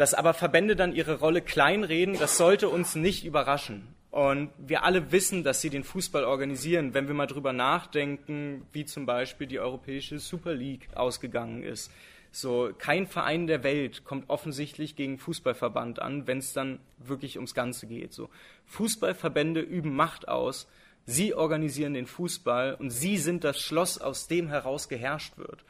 [0.00, 3.86] Dass aber Verbände dann ihre Rolle kleinreden, das sollte uns nicht überraschen.
[4.10, 8.86] Und wir alle wissen, dass sie den Fußball organisieren, wenn wir mal drüber nachdenken, wie
[8.86, 11.92] zum Beispiel die Europäische Super League ausgegangen ist.
[12.32, 17.52] So, kein Verein der Welt kommt offensichtlich gegen Fußballverband an, wenn es dann wirklich ums
[17.52, 18.14] Ganze geht.
[18.14, 18.30] So,
[18.68, 20.66] Fußballverbände üben Macht aus,
[21.04, 25.62] sie organisieren den Fußball und sie sind das Schloss, aus dem heraus geherrscht wird.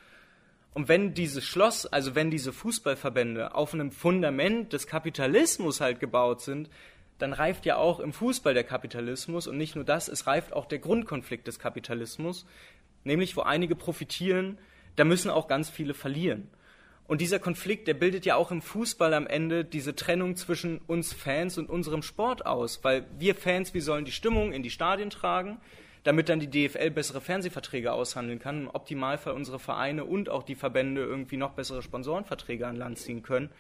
[0.73, 6.43] Und wenn dieses Schloss, also wenn diese Fußballverbände auf einem Fundament des Kapitalismus halt gebaut
[6.43, 6.71] sind,
[7.19, 9.47] dann reift ja auch im Fußball der Kapitalismus.
[9.47, 12.47] Und nicht nur das, es reift auch der Grundkonflikt des Kapitalismus,
[13.05, 14.59] nämlich wo einige profitieren,
[14.97, 16.49] da müssen auch ganz viele verlieren.
[17.07, 21.13] Und dieser Konflikt, der bildet ja auch im Fußball am Ende diese Trennung zwischen uns
[21.13, 25.11] Fans und unserem Sport aus, weil wir Fans, wir sollen die Stimmung in die Stadien
[25.11, 25.61] tragen,
[26.05, 30.55] damit dann die DFL bessere Fernsehverträge aushandeln kann, im Optimalfall unsere Vereine und auch die
[30.55, 33.51] Verbände irgendwie noch bessere Sponsorenverträge an Land ziehen können.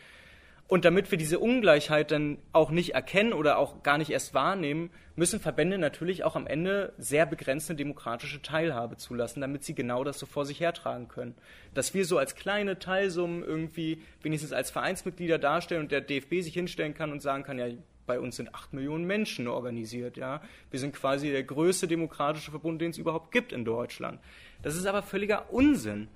[0.71, 4.91] Und damit wir diese Ungleichheit dann auch nicht erkennen oder auch gar nicht erst wahrnehmen,
[5.17, 10.21] müssen Verbände natürlich auch am Ende sehr begrenzte demokratische Teilhabe zulassen, damit sie genau das
[10.21, 11.35] so vor sich hertragen können.
[11.75, 16.55] Dass wir so als kleine Teilsummen irgendwie wenigstens als Vereinsmitglieder darstellen und der DFB sich
[16.55, 17.67] hinstellen kann und sagen kann, ja,
[18.07, 20.41] bei uns sind acht Millionen Menschen organisiert, ja.
[20.71, 24.21] Wir sind quasi der größte demokratische Verbund, den es überhaupt gibt in Deutschland.
[24.63, 26.09] Das ist aber völliger Unsinn.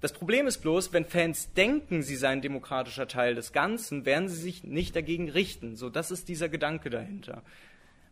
[0.00, 4.40] Das Problem ist bloß, wenn Fans denken, sie seien demokratischer Teil des Ganzen, werden sie
[4.40, 5.76] sich nicht dagegen richten.
[5.76, 7.42] So, das ist dieser Gedanke dahinter.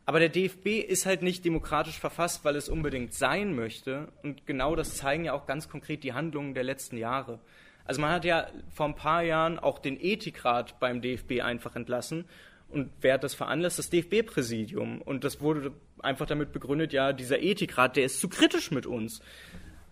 [0.06, 4.08] Aber der DFB ist halt nicht demokratisch verfasst, weil es unbedingt sein möchte.
[4.22, 7.40] Und genau das zeigen ja auch ganz konkret die Handlungen der letzten Jahre.
[7.84, 12.24] Also man hat ja vor ein paar Jahren auch den Ethikrat beim DFB einfach entlassen.
[12.70, 13.78] Und wer hat das veranlasst?
[13.78, 15.02] Das DFB-Präsidium.
[15.02, 19.20] Und das wurde einfach damit begründet, ja, dieser Ethikrat, der ist zu kritisch mit uns.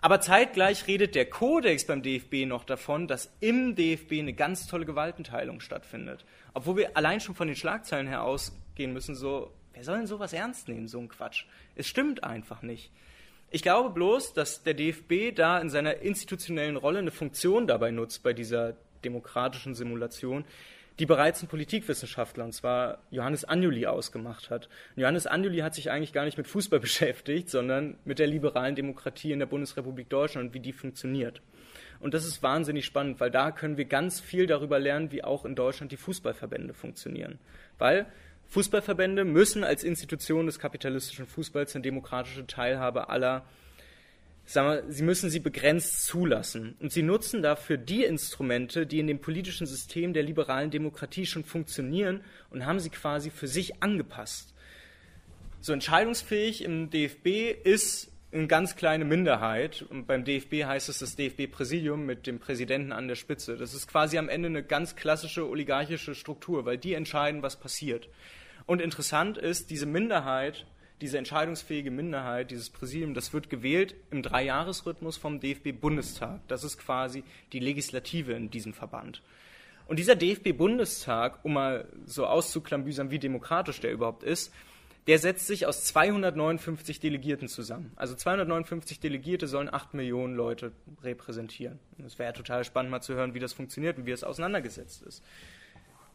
[0.01, 4.87] Aber zeitgleich redet der Kodex beim DFB noch davon, dass im DFB eine ganz tolle
[4.87, 6.25] Gewaltenteilung stattfindet.
[6.55, 10.33] Obwohl wir allein schon von den Schlagzeilen her ausgehen müssen, so, wer soll denn sowas
[10.33, 11.47] ernst nehmen, so ein Quatsch?
[11.75, 12.93] Es stimmt einfach nicht.
[13.51, 18.23] Ich glaube bloß, dass der DFB da in seiner institutionellen Rolle eine Funktion dabei nutzt
[18.23, 20.45] bei dieser demokratischen Simulation,
[20.99, 24.69] die bereits ein Politikwissenschaftler, und zwar Johannes Anjuli, ausgemacht hat.
[24.97, 28.75] Und Johannes Anjuli hat sich eigentlich gar nicht mit Fußball beschäftigt, sondern mit der liberalen
[28.75, 31.41] Demokratie in der Bundesrepublik Deutschland und wie die funktioniert.
[32.01, 35.45] Und das ist wahnsinnig spannend, weil da können wir ganz viel darüber lernen, wie auch
[35.45, 37.39] in Deutschland die Fußballverbände funktionieren.
[37.79, 38.07] Weil
[38.49, 43.45] Fußballverbände müssen als Institution des kapitalistischen Fußballs eine demokratische Teilhabe aller
[44.49, 46.75] sagen wir, sie müssen sie begrenzt zulassen.
[46.81, 51.45] Und sie nutzen dafür die Instrumente, die in dem politischen System der liberalen Demokratie schon
[51.45, 54.55] funktionieren und haben sie quasi für sich angepasst.
[55.61, 59.85] So entscheidungsfähig im DFB ist eine ganz kleine Minderheit.
[59.91, 63.57] Und beim DFB heißt es das DFB-Präsidium mit dem Präsidenten an der Spitze.
[63.57, 68.09] Das ist quasi am Ende eine ganz klassische oligarchische Struktur, weil die entscheiden, was passiert.
[68.65, 70.67] Und interessant ist, diese Minderheit
[71.01, 76.41] diese entscheidungsfähige Minderheit, dieses Präsidium, das wird gewählt im Dreijahresrhythmus vom DFB-Bundestag.
[76.49, 79.23] Das ist quasi die Legislative in diesem Verband.
[79.87, 84.53] Und dieser DFB-Bundestag, um mal so auszuklambüsern, wie demokratisch der überhaupt ist,
[85.07, 87.93] der setzt sich aus 259 Delegierten zusammen.
[87.97, 91.79] Also 259 Delegierte sollen 8 Millionen Leute repräsentieren.
[92.05, 95.25] Es wäre total spannend mal zu hören, wie das funktioniert und wie es auseinandergesetzt ist.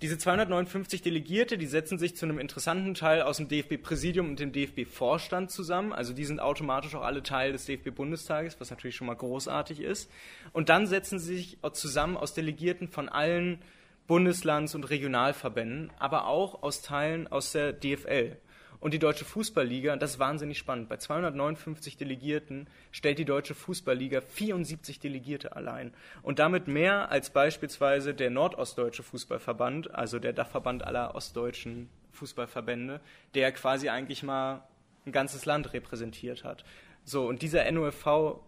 [0.03, 4.51] Diese 259 Delegierte, die setzen sich zu einem interessanten Teil aus dem DFB-Präsidium und dem
[4.51, 5.93] DFB-Vorstand zusammen.
[5.93, 10.11] Also die sind automatisch auch alle Teil des DFB-Bundestages, was natürlich schon mal großartig ist.
[10.51, 13.61] Und dann setzen sie sich zusammen aus Delegierten von allen
[14.05, 18.35] Bundeslands- und Regionalverbänden, aber auch aus Teilen aus der DFL.
[18.83, 24.19] Und die Deutsche Fußballliga, das ist wahnsinnig spannend, bei 259 Delegierten stellt die Deutsche Fußballliga
[24.19, 25.93] 74 Delegierte allein.
[26.21, 32.99] Und damit mehr als beispielsweise der Nordostdeutsche Fußballverband, also der Dachverband aller ostdeutschen Fußballverbände,
[33.35, 34.67] der quasi eigentlich mal
[35.05, 36.65] ein ganzes Land repräsentiert hat.
[37.05, 38.41] So, und dieser NOFV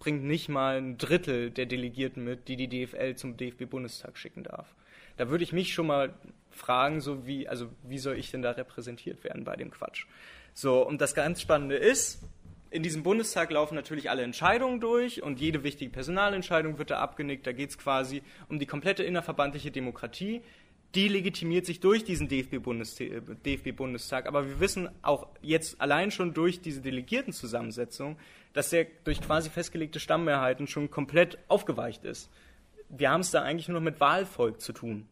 [0.00, 4.74] bringt nicht mal ein Drittel der Delegierten mit, die die DFL zum DFB-Bundestag schicken darf.
[5.16, 6.12] Da würde ich mich schon mal
[6.58, 10.06] fragen, so wie, also wie soll ich denn da repräsentiert werden bei dem Quatsch?
[10.52, 12.22] So, und das ganz Spannende ist,
[12.70, 17.46] in diesem Bundestag laufen natürlich alle Entscheidungen durch und jede wichtige Personalentscheidung wird da abgenickt.
[17.46, 20.42] Da geht es quasi um die komplette innerverbandliche Demokratie.
[20.94, 23.04] die legitimiert sich durch diesen DFB-Bundestag.
[23.44, 28.16] DFB Aber wir wissen auch jetzt allein schon durch diese Delegiertenzusammensetzung,
[28.54, 32.30] dass der durch quasi festgelegte Stammmehrheiten schon komplett aufgeweicht ist.
[32.88, 35.06] Wir haben es da eigentlich nur noch mit Wahlvolk zu tun.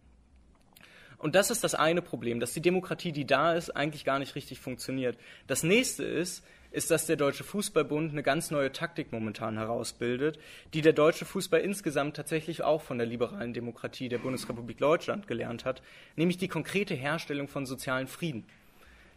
[1.18, 4.34] Und das ist das eine Problem, dass die Demokratie, die da ist, eigentlich gar nicht
[4.34, 5.16] richtig funktioniert.
[5.46, 10.38] Das nächste ist, ist, dass der Deutsche Fußballbund eine ganz neue Taktik momentan herausbildet,
[10.74, 15.64] die der deutsche Fußball insgesamt tatsächlich auch von der liberalen Demokratie der Bundesrepublik Deutschland gelernt
[15.64, 15.82] hat,
[16.16, 18.44] nämlich die konkrete Herstellung von sozialen Frieden.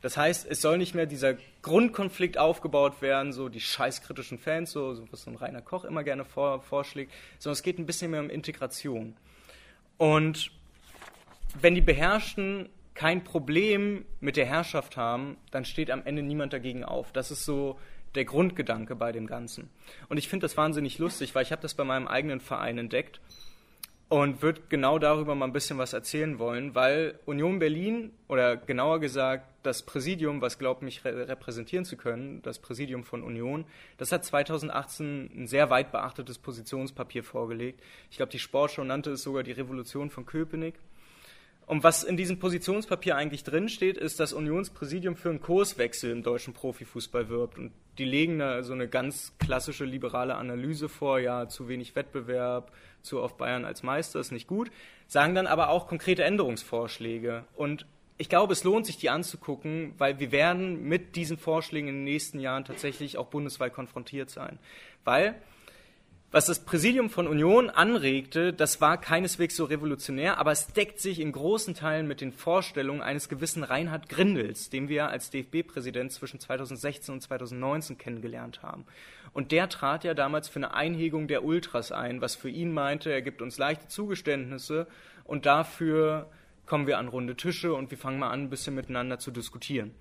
[0.02, 4.94] Das heißt, es soll nicht mehr dieser Grundkonflikt aufgebaut werden, so die scheißkritischen Fans, so,
[4.94, 8.12] so was so ein Rainer Koch immer gerne vor, vorschlägt, sondern es geht ein bisschen
[8.12, 9.18] mehr um Integration.
[9.98, 10.52] Und
[11.60, 16.84] wenn die Beherrschten kein Problem mit der Herrschaft haben, dann steht am Ende niemand dagegen
[16.84, 17.12] auf.
[17.12, 17.80] Das ist so
[18.16, 19.70] der Grundgedanke bei dem Ganzen.
[20.10, 23.22] Und ich finde das wahnsinnig lustig, weil ich habe das bei meinem eigenen Verein entdeckt
[24.10, 29.00] und würde genau darüber mal ein bisschen was erzählen wollen, weil Union Berlin oder genauer
[29.00, 33.66] gesagt das Präsidium, was glaubt mich repräsentieren zu können, das Präsidium von Union,
[33.98, 37.82] das hat 2018 ein sehr weit beachtetes Positionspapier vorgelegt.
[38.10, 40.76] Ich glaube, die Sportschau nannte es sogar die Revolution von Köpenick.
[41.70, 46.52] Und was in diesem Positionspapier eigentlich drinsteht, ist, dass Unionspräsidium für einen Kurswechsel im deutschen
[46.52, 47.60] Profifußball wirbt.
[47.60, 52.72] Und die legen da so eine ganz klassische liberale Analyse vor, ja, zu wenig Wettbewerb,
[53.04, 54.72] zu oft Bayern als Meister ist nicht gut,
[55.06, 57.44] sagen dann aber auch konkrete Änderungsvorschläge.
[57.56, 57.86] Und
[58.18, 62.04] ich glaube, es lohnt sich, die anzugucken, weil wir werden mit diesen Vorschlägen in den
[62.04, 64.58] nächsten Jahren tatsächlich auch bundesweit konfrontiert sein.
[65.04, 65.40] Weil
[66.32, 71.20] was das Präsidium von Union anregte, das war keineswegs so revolutionär, aber es deckt sich
[71.20, 76.40] in großen Teilen mit den Vorstellungen eines gewissen Reinhard Grindels, den wir als DFB-Präsident zwischen
[76.40, 78.86] 2016 und 2019 kennengelernt haben.
[79.34, 83.12] Und der trat ja damals für eine Einhegung der Ultras ein, was für ihn meinte,
[83.12, 84.86] er gibt uns leichte Zugeständnisse
[85.24, 86.30] und dafür
[86.68, 89.96] kommen wir an runde Tische und wir fangen mal an, ein bisschen miteinander zu diskutieren.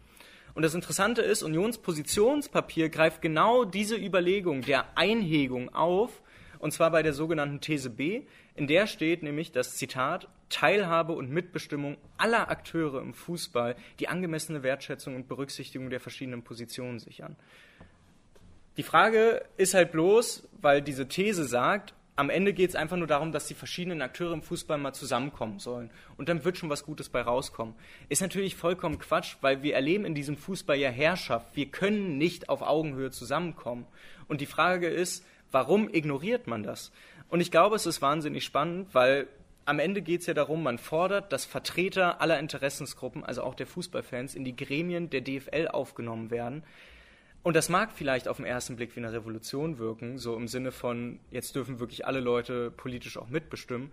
[0.59, 6.21] Und das Interessante ist, Unionspositionspapier greift genau diese Überlegung der Einhegung auf,
[6.59, 8.23] und zwar bei der sogenannten These B,
[8.57, 14.65] in der steht nämlich das Zitat Teilhabe und Mitbestimmung aller Akteure im Fußball, die angemessene
[14.65, 17.37] Wertschätzung und Berücksichtigung der verschiedenen Positionen sichern.
[18.79, 23.07] Die Frage ist halt bloß, weil diese These sagt, am Ende geht es einfach nur
[23.07, 25.89] darum, dass die verschiedenen Akteure im Fußball mal zusammenkommen sollen.
[26.17, 27.77] Und dann wird schon was Gutes bei rauskommen.
[28.09, 31.55] Ist natürlich vollkommen Quatsch, weil wir erleben in diesem Fußball ja Herrschaft.
[31.55, 33.87] Wir können nicht auf Augenhöhe zusammenkommen.
[34.27, 36.91] Und die Frage ist, warum ignoriert man das?
[37.29, 39.29] Und ich glaube, es ist wahnsinnig spannend, weil
[39.65, 43.69] am Ende geht es ja darum, man fordert, dass Vertreter aller Interessensgruppen, also auch der
[43.69, 46.65] Fußballfans, in die Gremien der DFL aufgenommen werden.
[47.49, 50.71] Und das mag vielleicht auf den ersten Blick wie eine Revolution wirken, so im Sinne
[50.71, 53.91] von, jetzt dürfen wirklich alle Leute politisch auch mitbestimmen.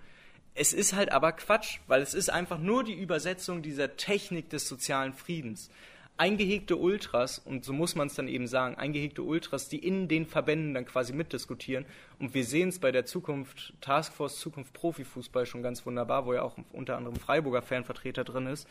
[0.55, 4.67] Es ist halt aber Quatsch, weil es ist einfach nur die Übersetzung dieser Technik des
[4.67, 5.69] sozialen Friedens.
[6.17, 10.25] Eingehegte Ultras, und so muss man es dann eben sagen, eingehegte Ultras, die in den
[10.25, 11.85] Verbänden dann quasi mitdiskutieren.
[12.19, 16.41] Und wir sehen es bei der Zukunft, Taskforce Zukunft Profifußball schon ganz wunderbar, wo ja
[16.41, 18.67] auch unter anderem Freiburger Fanvertreter drin ist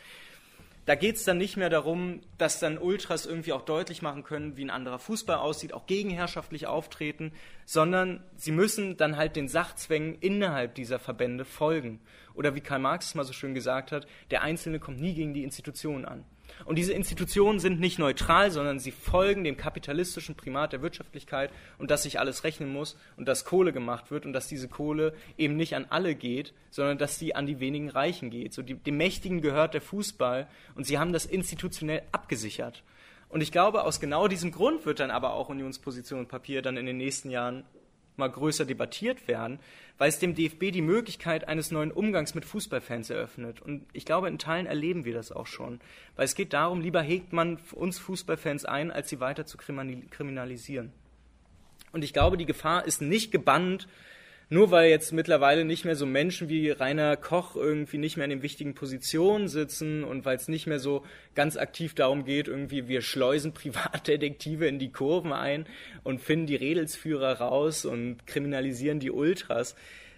[0.85, 4.55] da geht es dann nicht mehr darum, dass dann Ultras irgendwie auch deutlich machen können,
[4.55, 7.31] wie ein anderer Fußball aussieht, auch gegenherrschaftlich auftreten,
[7.65, 12.01] sondern sie müssen dann halt den Sachzwängen innerhalb dieser Verbände folgen.
[12.35, 15.33] Oder wie Karl Marx es mal so schön gesagt hat, der Einzelne kommt nie gegen
[15.33, 16.23] die Institutionen an.
[16.63, 21.91] Und diese Institutionen sind nicht neutral, sondern sie folgen dem kapitalistischen Primat der Wirtschaftlichkeit und
[21.91, 25.57] dass sich alles rechnen muss und dass Kohle gemacht wird und dass diese Kohle eben
[25.57, 28.53] nicht an alle geht, sondern dass sie an die wenigen Reichen geht.
[28.53, 32.83] So die, dem Mächtigen gehört der Fußball und sie haben das institutionell abgesichert.
[33.29, 36.77] Und ich glaube, aus genau diesem Grund wird dann aber auch Unionsposition und Papier dann
[36.77, 37.65] in den nächsten Jahren
[38.17, 39.59] mal größer debattiert werden,
[39.97, 43.61] weil es dem DFB die Möglichkeit eines neuen Umgangs mit Fußballfans eröffnet.
[43.61, 45.79] Und ich glaube, in Teilen erleben wir das auch schon.
[46.15, 50.91] Weil es geht darum, lieber hegt man uns Fußballfans ein, als sie weiter zu kriminalisieren.
[51.91, 53.87] Und ich glaube, die Gefahr ist nicht gebannt
[54.49, 58.29] nur weil jetzt mittlerweile nicht mehr so Menschen wie Rainer Koch irgendwie nicht mehr in
[58.29, 62.87] den wichtigen Positionen sitzen und weil es nicht mehr so ganz aktiv darum geht, irgendwie
[62.87, 65.65] wir schleusen Privatdetektive in die Kurven ein
[66.03, 69.75] und finden die Redelsführer raus und kriminalisieren die Ultras.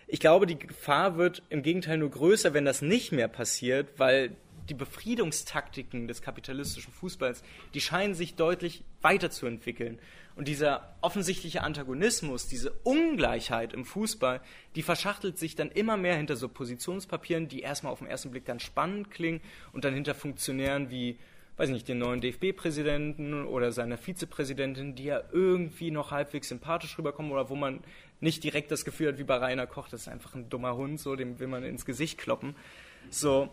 [0.08, 4.32] Ich glaube, die Gefahr wird im Gegenteil nur größer, wenn das nicht mehr passiert, weil
[4.70, 10.00] die Befriedungstaktiken des kapitalistischen Fußballs, die scheinen sich deutlich weiterzuentwickeln.
[10.38, 14.40] Und dieser offensichtliche Antagonismus, diese Ungleichheit im Fußball,
[14.76, 18.46] die verschachtelt sich dann immer mehr hinter so Positionspapieren, die erstmal auf den ersten Blick
[18.46, 19.42] ganz spannend klingen
[19.74, 21.18] und dann hinter Funktionären wie,
[21.58, 27.00] weiß ich nicht, den neuen DFB-Präsidenten oder seiner Vizepräsidentin, die ja irgendwie noch halbwegs sympathisch
[27.00, 27.80] rüberkommen oder wo man
[28.20, 31.00] nicht direkt das Gefühl hat, wie bei Rainer Koch, das ist einfach ein dummer Hund,
[31.00, 32.56] so, dem will man ins Gesicht kloppen.
[33.10, 33.50] So,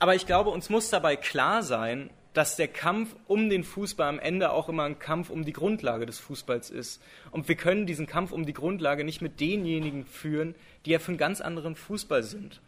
[0.00, 4.18] aber ich glaube, uns muss dabei klar sein, dass der Kampf um den Fußball am
[4.18, 7.00] Ende auch immer ein Kampf um die Grundlage des Fußballs ist.
[7.30, 11.12] Und wir können diesen Kampf um die Grundlage nicht mit denjenigen führen, die ja für
[11.12, 12.60] einen ganz anderen Fußball sind.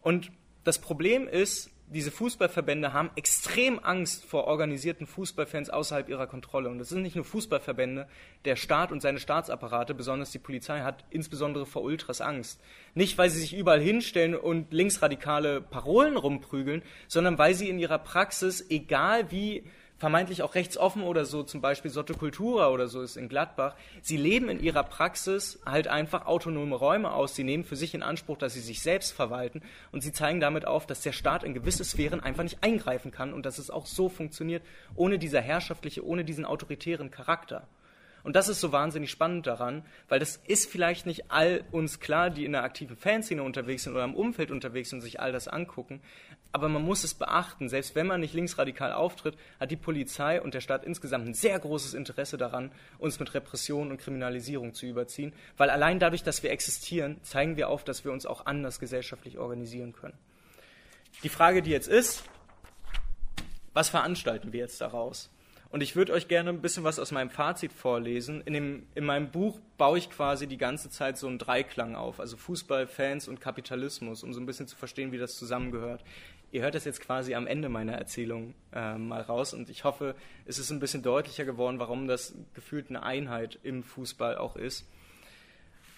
[0.00, 0.32] Und
[0.64, 6.68] das Problem ist, diese Fußballverbände haben extrem Angst vor organisierten Fußballfans außerhalb ihrer Kontrolle.
[6.68, 8.08] Und das sind nicht nur Fußballverbände,
[8.44, 12.60] der Staat und seine Staatsapparate, besonders die Polizei, hat insbesondere vor Ultras Angst.
[12.94, 17.98] Nicht, weil sie sich überall hinstellen und linksradikale Parolen rumprügeln, sondern weil sie in ihrer
[17.98, 19.64] Praxis, egal wie
[20.02, 24.16] vermeintlich auch rechtsoffen oder so, zum Beispiel Sotto Cultura oder so ist in Gladbach, sie
[24.16, 27.36] leben in ihrer Praxis halt einfach autonome Räume aus.
[27.36, 30.66] Sie nehmen für sich in Anspruch, dass sie sich selbst verwalten und sie zeigen damit
[30.66, 33.86] auf, dass der Staat in gewisse Sphären einfach nicht eingreifen kann und dass es auch
[33.86, 34.64] so funktioniert,
[34.96, 37.68] ohne dieser herrschaftliche, ohne diesen autoritären Charakter.
[38.22, 42.30] Und das ist so wahnsinnig spannend daran, weil das ist vielleicht nicht all uns klar,
[42.30, 45.32] die in der aktiven Fanszene unterwegs sind oder im Umfeld unterwegs sind und sich all
[45.32, 46.00] das angucken.
[46.52, 50.54] Aber man muss es beachten, selbst wenn man nicht linksradikal auftritt, hat die Polizei und
[50.54, 55.32] der Staat insgesamt ein sehr großes Interesse daran, uns mit Repression und Kriminalisierung zu überziehen,
[55.56, 59.38] weil allein dadurch, dass wir existieren, zeigen wir auf, dass wir uns auch anders gesellschaftlich
[59.38, 60.18] organisieren können.
[61.22, 62.22] Die Frage, die jetzt ist,
[63.72, 65.30] was veranstalten wir jetzt daraus?
[65.72, 68.42] Und ich würde euch gerne ein bisschen was aus meinem Fazit vorlesen.
[68.42, 72.20] In, dem, in meinem Buch baue ich quasi die ganze Zeit so einen Dreiklang auf,
[72.20, 76.04] also Fußball, Fans und Kapitalismus, um so ein bisschen zu verstehen, wie das zusammengehört.
[76.50, 80.14] Ihr hört das jetzt quasi am Ende meiner Erzählung äh, mal raus und ich hoffe,
[80.44, 84.86] es ist ein bisschen deutlicher geworden, warum das gefühlt eine Einheit im Fußball auch ist.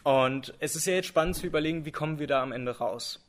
[0.04, 3.24] Und es ist ja jetzt spannend zu überlegen, wie kommen wir da am Ende raus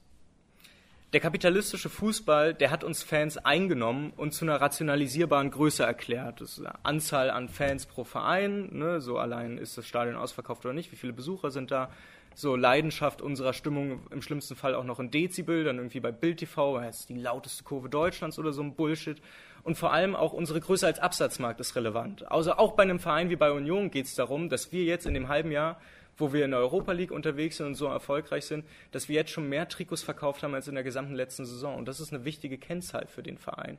[1.15, 6.41] der kapitalistische Fußball, der hat uns Fans eingenommen und zu einer rationalisierbaren Größe erklärt.
[6.41, 10.65] Das ist eine Anzahl an Fans pro Verein, ne, so allein ist das Stadion ausverkauft
[10.65, 11.89] oder nicht, wie viele Besucher sind da,
[12.33, 16.39] so Leidenschaft unserer Stimmung im schlimmsten Fall auch noch in Dezibel, dann irgendwie bei Bild
[16.39, 19.21] TV, das ist die lauteste Kurve Deutschlands oder so ein Bullshit.
[19.63, 22.29] Und vor allem auch unsere Größe als Absatzmarkt ist relevant.
[22.29, 25.13] Also auch bei einem Verein wie bei Union geht es darum, dass wir jetzt in
[25.13, 25.79] dem halben Jahr
[26.17, 29.31] wo wir in der Europa League unterwegs sind und so erfolgreich sind, dass wir jetzt
[29.31, 31.75] schon mehr Trikots verkauft haben als in der gesamten letzten Saison.
[31.75, 33.77] Und das ist eine wichtige Kennzahl für den Verein.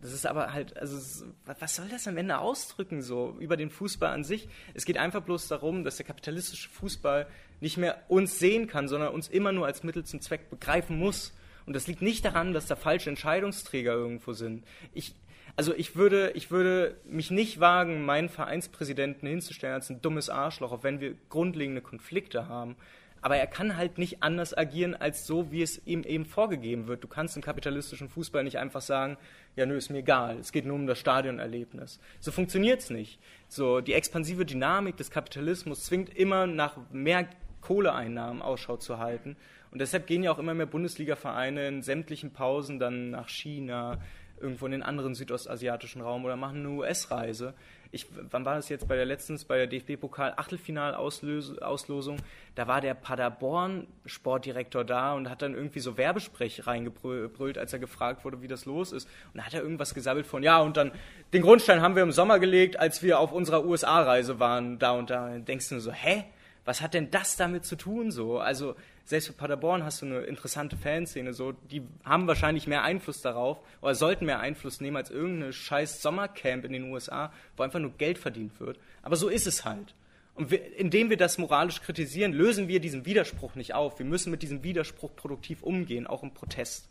[0.00, 4.10] Das ist aber halt, also was soll das am Ende ausdrücken so über den Fußball
[4.10, 4.48] an sich?
[4.72, 7.26] Es geht einfach bloß darum, dass der kapitalistische Fußball
[7.60, 11.34] nicht mehr uns sehen kann, sondern uns immer nur als Mittel zum Zweck begreifen muss.
[11.66, 14.64] Und das liegt nicht daran, dass da falsche Entscheidungsträger irgendwo sind.
[14.94, 15.14] Ich,
[15.56, 20.72] also ich würde, ich würde mich nicht wagen, meinen Vereinspräsidenten hinzustellen als ein dummes Arschloch,
[20.72, 22.76] auch wenn wir grundlegende Konflikte haben.
[23.22, 27.04] Aber er kann halt nicht anders agieren als so, wie es ihm eben vorgegeben wird.
[27.04, 29.18] Du kannst im kapitalistischen Fußball nicht einfach sagen,
[29.56, 32.00] ja, nö, ist mir egal, es geht nur um das Stadionerlebnis.
[32.20, 33.20] So funktioniert es nicht.
[33.48, 37.28] So, die expansive Dynamik des Kapitalismus zwingt immer nach mehr
[37.60, 39.36] Kohleeinnahmen Ausschau zu halten.
[39.70, 43.98] Und deshalb gehen ja auch immer mehr Bundesliga-Vereine in sämtlichen Pausen dann nach China,
[44.40, 47.54] irgendwo in den anderen südostasiatischen Raum oder machen eine US-Reise.
[47.92, 52.18] Ich, wann war das jetzt bei der letztens bei der DFB-Pokal-Achtelfinal-Auslosung?
[52.54, 58.24] Da war der Paderborn-Sportdirektor da und hat dann irgendwie so Werbesprech reingebrüllt, als er gefragt
[58.24, 59.08] wurde, wie das los ist.
[59.32, 60.92] Und da hat er irgendwas gesabbelt von, ja, und dann
[61.32, 65.10] den Grundstein haben wir im Sommer gelegt, als wir auf unserer USA-Reise waren, da und
[65.10, 65.26] da.
[65.26, 66.26] Und denkst du so, hä?
[66.64, 68.38] Was hat denn das damit zu tun so?
[68.38, 68.76] Also
[69.10, 73.58] selbst für Paderborn hast du eine interessante Fanszene, so, die haben wahrscheinlich mehr Einfluss darauf
[73.82, 77.90] oder sollten mehr Einfluss nehmen als irgendeine scheiß Sommercamp in den USA, wo einfach nur
[77.98, 78.78] Geld verdient wird.
[79.02, 79.96] Aber so ist es halt.
[80.36, 83.98] Und wir, indem wir das moralisch kritisieren, lösen wir diesen Widerspruch nicht auf.
[83.98, 86.88] Wir müssen mit diesem Widerspruch produktiv umgehen, auch im Protest.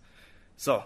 [0.57, 0.83] So.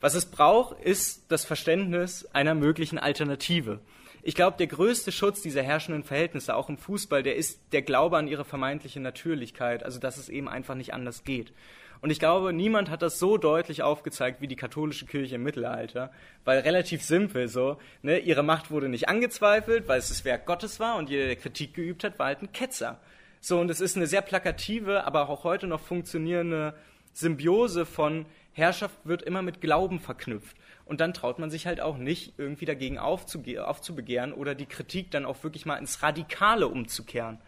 [0.00, 3.80] Was es braucht, ist das Verständnis einer möglichen Alternative.
[4.28, 8.16] Ich glaube, der größte Schutz dieser herrschenden Verhältnisse, auch im Fußball, der ist der Glaube
[8.16, 11.52] an ihre vermeintliche Natürlichkeit, also dass es eben einfach nicht anders geht.
[12.00, 16.10] Und ich glaube, niemand hat das so deutlich aufgezeigt wie die katholische Kirche im Mittelalter,
[16.44, 20.80] weil relativ simpel so, ne, ihre Macht wurde nicht angezweifelt, weil es das Werk Gottes
[20.80, 22.98] war und jeder, der Kritik geübt hat, war halt ein Ketzer.
[23.40, 26.74] So, und es ist eine sehr plakative, aber auch heute noch funktionierende
[27.12, 30.56] Symbiose von Herrschaft wird immer mit Glauben verknüpft.
[30.86, 35.26] Und dann traut man sich halt auch nicht, irgendwie dagegen aufzubegehren oder die Kritik dann
[35.26, 37.38] auch wirklich mal ins Radikale umzukehren.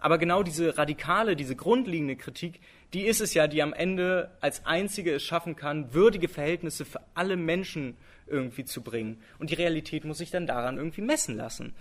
[0.00, 2.60] Aber genau diese radikale, diese grundlegende Kritik,
[2.94, 7.00] die ist es ja, die am Ende als einzige es schaffen kann, würdige Verhältnisse für
[7.14, 9.20] alle Menschen irgendwie zu bringen.
[9.38, 11.74] Und die Realität muss sich dann daran irgendwie messen lassen.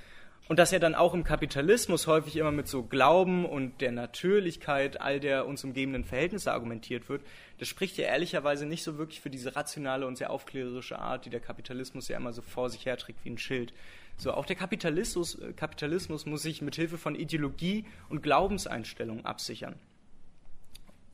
[0.48, 5.02] Und dass er dann auch im Kapitalismus häufig immer mit so Glauben und der Natürlichkeit
[5.02, 7.22] all der uns umgebenden Verhältnisse argumentiert wird,
[7.60, 11.30] das spricht ja ehrlicherweise nicht so wirklich für diese rationale und sehr aufklärerische Art, die
[11.30, 13.74] der Kapitalismus ja immer so vor sich herträgt wie ein Schild.
[14.16, 19.76] So, auch der Kapitalismus, äh, Kapitalismus muss sich mit Hilfe von Ideologie und Glaubenseinstellungen absichern.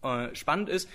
[0.03, 0.89] Äh, spannend ist,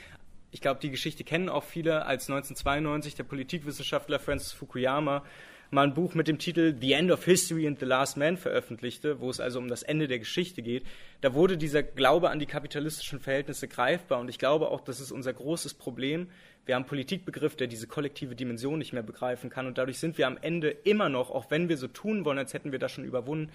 [0.51, 5.25] ich glaube, die Geschichte kennen auch viele, als 1992 der Politikwissenschaftler Francis Fukuyama
[5.71, 9.21] mal ein Buch mit dem Titel The End of History and the Last Man veröffentlichte,
[9.21, 10.85] wo es also um das Ende der Geschichte geht,
[11.21, 14.21] da wurde dieser Glaube an die kapitalistischen Verhältnisse greifbar.
[14.21, 16.29] Und ich glaube auch, das ist unser großes Problem.
[16.65, 19.67] Wir haben einen Politikbegriff, der diese kollektive Dimension nicht mehr begreifen kann.
[19.67, 22.55] Und dadurch sind wir am Ende immer noch, auch wenn wir so tun wollen, als
[22.55, 23.53] hätten wir das schon überwunden,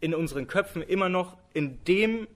[0.00, 2.26] in unseren Köpfen immer noch in dem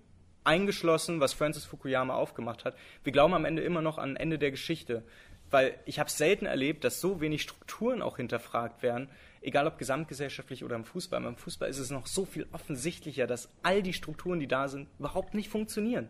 [0.44, 2.76] eingeschlossen, was Francis Fukuyama aufgemacht hat.
[3.02, 5.02] Wir glauben am Ende immer noch an Ende der Geschichte
[5.50, 9.08] weil ich habe selten erlebt, dass so wenig Strukturen auch hinterfragt werden,
[9.40, 11.20] egal ob gesamtgesellschaftlich oder im Fußball.
[11.20, 14.88] Beim Fußball ist es noch so viel offensichtlicher, dass all die Strukturen, die da sind,
[14.98, 16.08] überhaupt nicht funktionieren.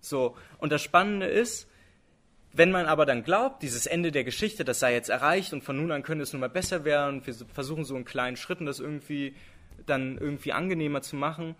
[0.00, 1.68] So und das Spannende ist,
[2.52, 5.76] wenn man aber dann glaubt, dieses Ende der Geschichte, das sei jetzt erreicht und von
[5.76, 8.64] nun an könnte es nun mal besser werden und wir versuchen so in kleinen Schritten
[8.64, 9.34] das irgendwie
[9.86, 11.56] dann irgendwie angenehmer zu machen,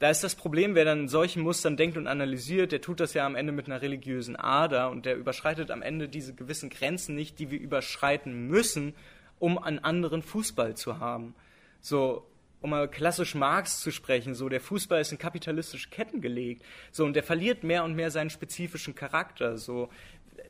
[0.00, 3.26] da ist das Problem, wer dann solchen Mustern denkt und analysiert, der tut das ja
[3.26, 7.38] am Ende mit einer religiösen Ader und der überschreitet am Ende diese gewissen Grenzen nicht,
[7.38, 8.94] die wir überschreiten müssen,
[9.38, 11.34] um einen anderen Fußball zu haben.
[11.82, 12.26] So,
[12.62, 17.04] um mal klassisch Marx zu sprechen, so der Fußball ist in kapitalistische Ketten gelegt, so
[17.04, 19.90] und der verliert mehr und mehr seinen spezifischen Charakter, so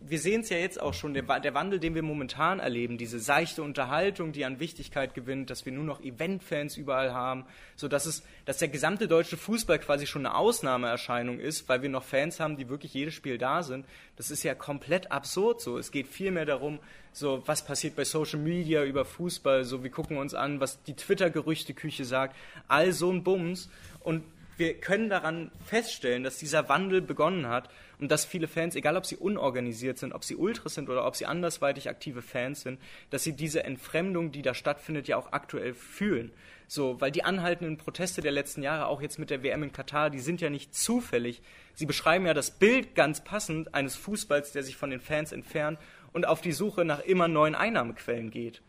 [0.06, 3.18] wir sehen es ja jetzt auch schon, der, der, Wandel, den wir momentan erleben, diese
[3.18, 7.44] seichte Unterhaltung, die an Wichtigkeit gewinnt, dass wir nur noch Eventfans überall haben,
[7.76, 11.88] so dass es, dass der gesamte deutsche Fußball quasi schon eine Ausnahmeerscheinung ist, weil wir
[11.88, 13.86] noch Fans haben, die wirklich jedes Spiel da sind.
[14.16, 15.78] Das ist ja komplett absurd so.
[15.78, 16.78] Es geht viel mehr darum,
[17.12, 20.94] so was passiert bei Social Media über Fußball, so wir gucken uns an, was die
[20.94, 22.36] Twitter-Gerüchteküche sagt,
[22.68, 23.68] all so ein Bums
[24.00, 24.24] und
[24.60, 29.06] wir können daran feststellen, dass dieser Wandel begonnen hat und dass viele Fans, egal ob
[29.06, 33.24] sie unorganisiert sind, ob sie Ultras sind oder ob sie andersweitig aktive Fans sind, dass
[33.24, 36.30] sie diese Entfremdung, die da stattfindet, ja auch aktuell fühlen.
[36.68, 40.10] So, weil die anhaltenden Proteste der letzten Jahre, auch jetzt mit der WM in Katar,
[40.10, 41.42] die sind ja nicht zufällig.
[41.74, 45.78] Sie beschreiben ja das Bild ganz passend eines Fußballs, der sich von den Fans entfernt
[46.12, 48.60] und auf die Suche nach immer neuen Einnahmequellen geht.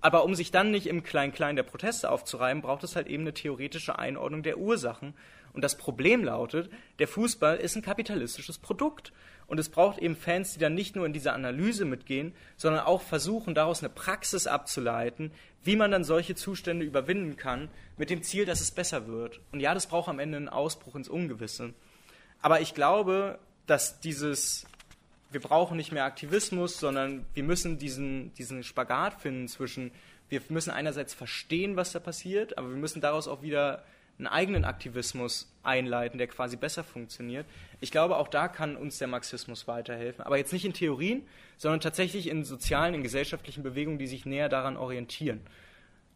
[0.00, 3.34] Aber um sich dann nicht im Klein-Klein der Proteste aufzureiben, braucht es halt eben eine
[3.34, 5.14] theoretische Einordnung der Ursachen.
[5.52, 9.12] Und das Problem lautet, der Fußball ist ein kapitalistisches Produkt.
[9.46, 13.00] Und es braucht eben Fans, die dann nicht nur in diese Analyse mitgehen, sondern auch
[13.00, 15.30] versuchen, daraus eine Praxis abzuleiten,
[15.62, 19.40] wie man dann solche Zustände überwinden kann, mit dem Ziel, dass es besser wird.
[19.52, 21.74] Und ja, das braucht am Ende einen Ausbruch ins Ungewisse.
[22.42, 24.66] Aber ich glaube, dass dieses
[25.30, 29.90] wir brauchen nicht mehr Aktivismus, sondern wir müssen diesen, diesen Spagat finden zwischen,
[30.28, 33.84] wir müssen einerseits verstehen, was da passiert, aber wir müssen daraus auch wieder
[34.18, 37.44] einen eigenen Aktivismus einleiten, der quasi besser funktioniert.
[37.80, 40.24] Ich glaube, auch da kann uns der Marxismus weiterhelfen.
[40.24, 41.22] Aber jetzt nicht in Theorien,
[41.58, 45.40] sondern tatsächlich in sozialen, in gesellschaftlichen Bewegungen, die sich näher daran orientieren.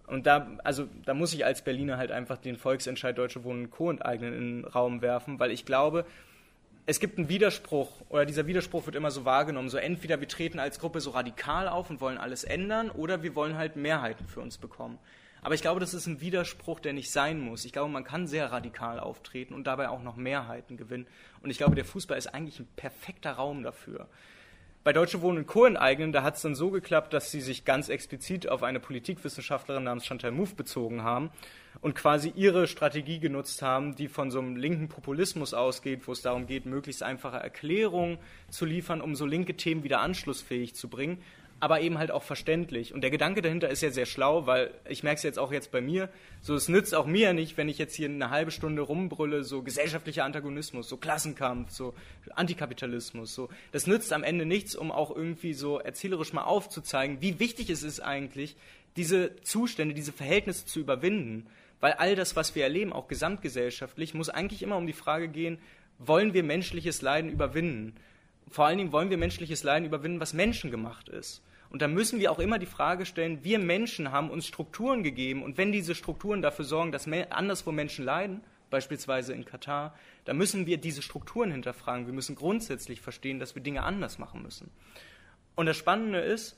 [0.06, 3.90] Und da, also, da muss ich als Berliner halt einfach den Volksentscheid Deutsche Wohnen Co.
[3.90, 6.04] enteignen in den Raum werfen, weil ich glaube,
[6.91, 9.68] es gibt einen Widerspruch oder dieser Widerspruch wird immer so wahrgenommen.
[9.68, 13.36] So entweder wir treten als Gruppe so radikal auf und wollen alles ändern oder wir
[13.36, 14.99] wollen halt Mehrheiten für uns bekommen.
[15.41, 17.64] Aber ich glaube, das ist ein Widerspruch, der nicht sein muss.
[17.64, 21.07] Ich glaube, man kann sehr radikal auftreten und dabei auch noch Mehrheiten gewinnen.
[21.45, 24.09] Und ich glaube, der Fußball ist eigentlich ein perfekter Raum dafür.
[24.83, 25.66] Bei Deutsche Wohnen Co.
[25.66, 29.85] enteignen, da hat es dann so geklappt, dass sie sich ganz explizit auf eine Politikwissenschaftlerin
[29.85, 31.28] namens Chantal Mouffe bezogen haben
[31.83, 36.22] und quasi ihre Strategie genutzt haben, die von so einem linken Populismus ausgeht, wo es
[36.22, 38.16] darum geht, möglichst einfache Erklärungen
[38.49, 41.22] zu liefern, um so linke Themen wieder anschlussfähig zu bringen,
[41.61, 42.94] aber eben halt auch verständlich.
[42.94, 45.70] Und der Gedanke dahinter ist ja sehr schlau, weil ich merke es jetzt auch jetzt
[45.70, 46.08] bei mir,
[46.40, 49.62] so es nützt auch mir nicht, wenn ich jetzt hier eine halbe Stunde rumbrülle, so
[49.62, 51.94] gesellschaftlicher Antagonismus, so Klassenkampf, so
[52.34, 53.50] Antikapitalismus, so.
[53.72, 57.82] Das nützt am Ende nichts, um auch irgendwie so erzählerisch mal aufzuzeigen, wie wichtig es
[57.82, 58.56] ist eigentlich,
[58.96, 61.46] diese Zustände, diese Verhältnisse zu überwinden.
[61.80, 65.58] Weil all das, was wir erleben, auch gesamtgesellschaftlich, muss eigentlich immer um die Frage gehen,
[65.98, 67.94] wollen wir menschliches Leiden überwinden?
[68.48, 71.42] Vor allen Dingen wollen wir menschliches Leiden überwinden, was menschengemacht ist.
[71.70, 75.42] Und da müssen wir auch immer die Frage stellen, wir Menschen haben uns Strukturen gegeben
[75.42, 79.94] und wenn diese Strukturen dafür sorgen, dass anderswo Menschen leiden, beispielsweise in Katar,
[80.24, 82.06] dann müssen wir diese Strukturen hinterfragen.
[82.06, 84.70] Wir müssen grundsätzlich verstehen, dass wir Dinge anders machen müssen.
[85.56, 86.56] Und das Spannende ist,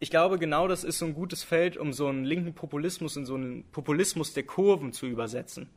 [0.00, 3.24] ich glaube, genau das ist so ein gutes Feld, um so einen linken Populismus in
[3.24, 5.68] so einen Populismus der Kurven zu übersetzen.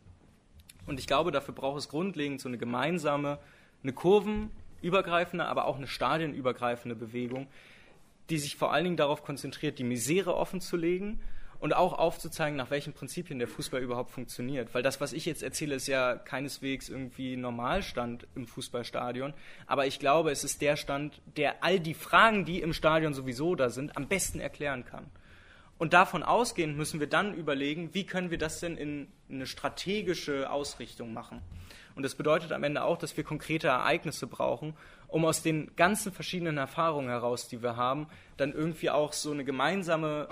[0.86, 3.40] Und ich glaube, dafür braucht es grundlegend so eine gemeinsame,
[3.84, 7.48] eine kurvenübergreifende, aber auch eine stadienübergreifende Bewegung,
[8.30, 11.22] die sich vor allen Dingen darauf konzentriert, die Misere offenzulegen
[11.60, 14.74] und auch aufzuzeigen, nach welchen Prinzipien der Fußball überhaupt funktioniert.
[14.74, 19.34] Weil das, was ich jetzt erzähle, ist ja keineswegs irgendwie Normalstand im Fußballstadion.
[19.66, 23.56] Aber ich glaube, es ist der Stand, der all die Fragen, die im Stadion sowieso
[23.56, 25.10] da sind, am besten erklären kann.
[25.78, 30.50] Und davon ausgehend müssen wir dann überlegen, wie können wir das denn in eine strategische
[30.50, 31.42] Ausrichtung machen.
[31.96, 34.76] Und das bedeutet am Ende auch, dass wir konkrete Ereignisse brauchen,
[35.08, 38.08] um aus den ganzen verschiedenen Erfahrungen heraus, die wir haben,
[38.38, 40.28] dann irgendwie auch so eine gemeinsame,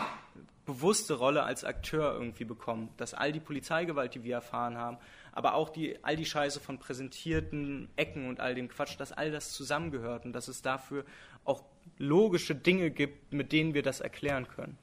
[0.66, 2.90] bewusste Rolle als Akteur irgendwie bekommen.
[2.98, 4.98] Dass all die Polizeigewalt, die wir erfahren haben,
[5.32, 9.32] aber auch die, all die Scheiße von präsentierten Ecken und all dem Quatsch, dass all
[9.32, 11.04] das zusammengehört und dass es dafür
[11.46, 11.64] auch
[11.98, 14.78] logische Dinge gibt, mit denen wir das erklären können.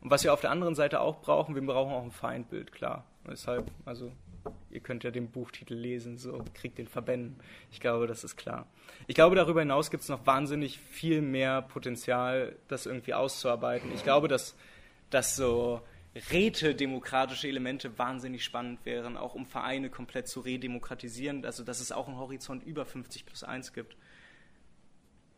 [0.00, 3.04] Und was wir auf der anderen Seite auch brauchen, wir brauchen auch ein Feindbild, klar.
[3.26, 4.12] Deshalb, also
[4.70, 7.36] ihr könnt ja den Buchtitel lesen, so kriegt den Verbänden.
[7.70, 8.66] Ich glaube, das ist klar.
[9.06, 13.90] Ich glaube, darüber hinaus gibt es noch wahnsinnig viel mehr Potenzial, das irgendwie auszuarbeiten.
[13.94, 14.54] Ich glaube, dass,
[15.10, 15.80] dass so
[16.30, 22.06] rätedemokratische Elemente wahnsinnig spannend wären, auch um Vereine komplett zu redemokratisieren, also dass es auch
[22.06, 23.96] einen Horizont über 50 plus 1 gibt.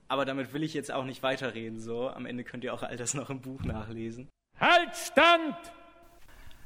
[0.09, 2.09] Aber damit will ich jetzt auch nicht weiterreden, so.
[2.09, 4.29] Am Ende könnt ihr auch all das noch im Buch nachlesen.
[4.61, 5.57] Halt Stand!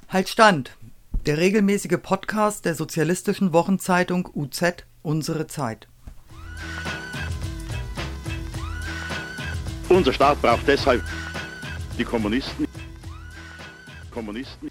[0.08, 0.76] Halt Stand!
[1.26, 5.86] Der regelmäßige Podcast der sozialistischen Wochenzeitung UZ Unsere Zeit.
[9.90, 11.02] Unser Staat braucht deshalb
[11.98, 12.66] die Kommunisten.
[14.10, 14.70] Kommunisten.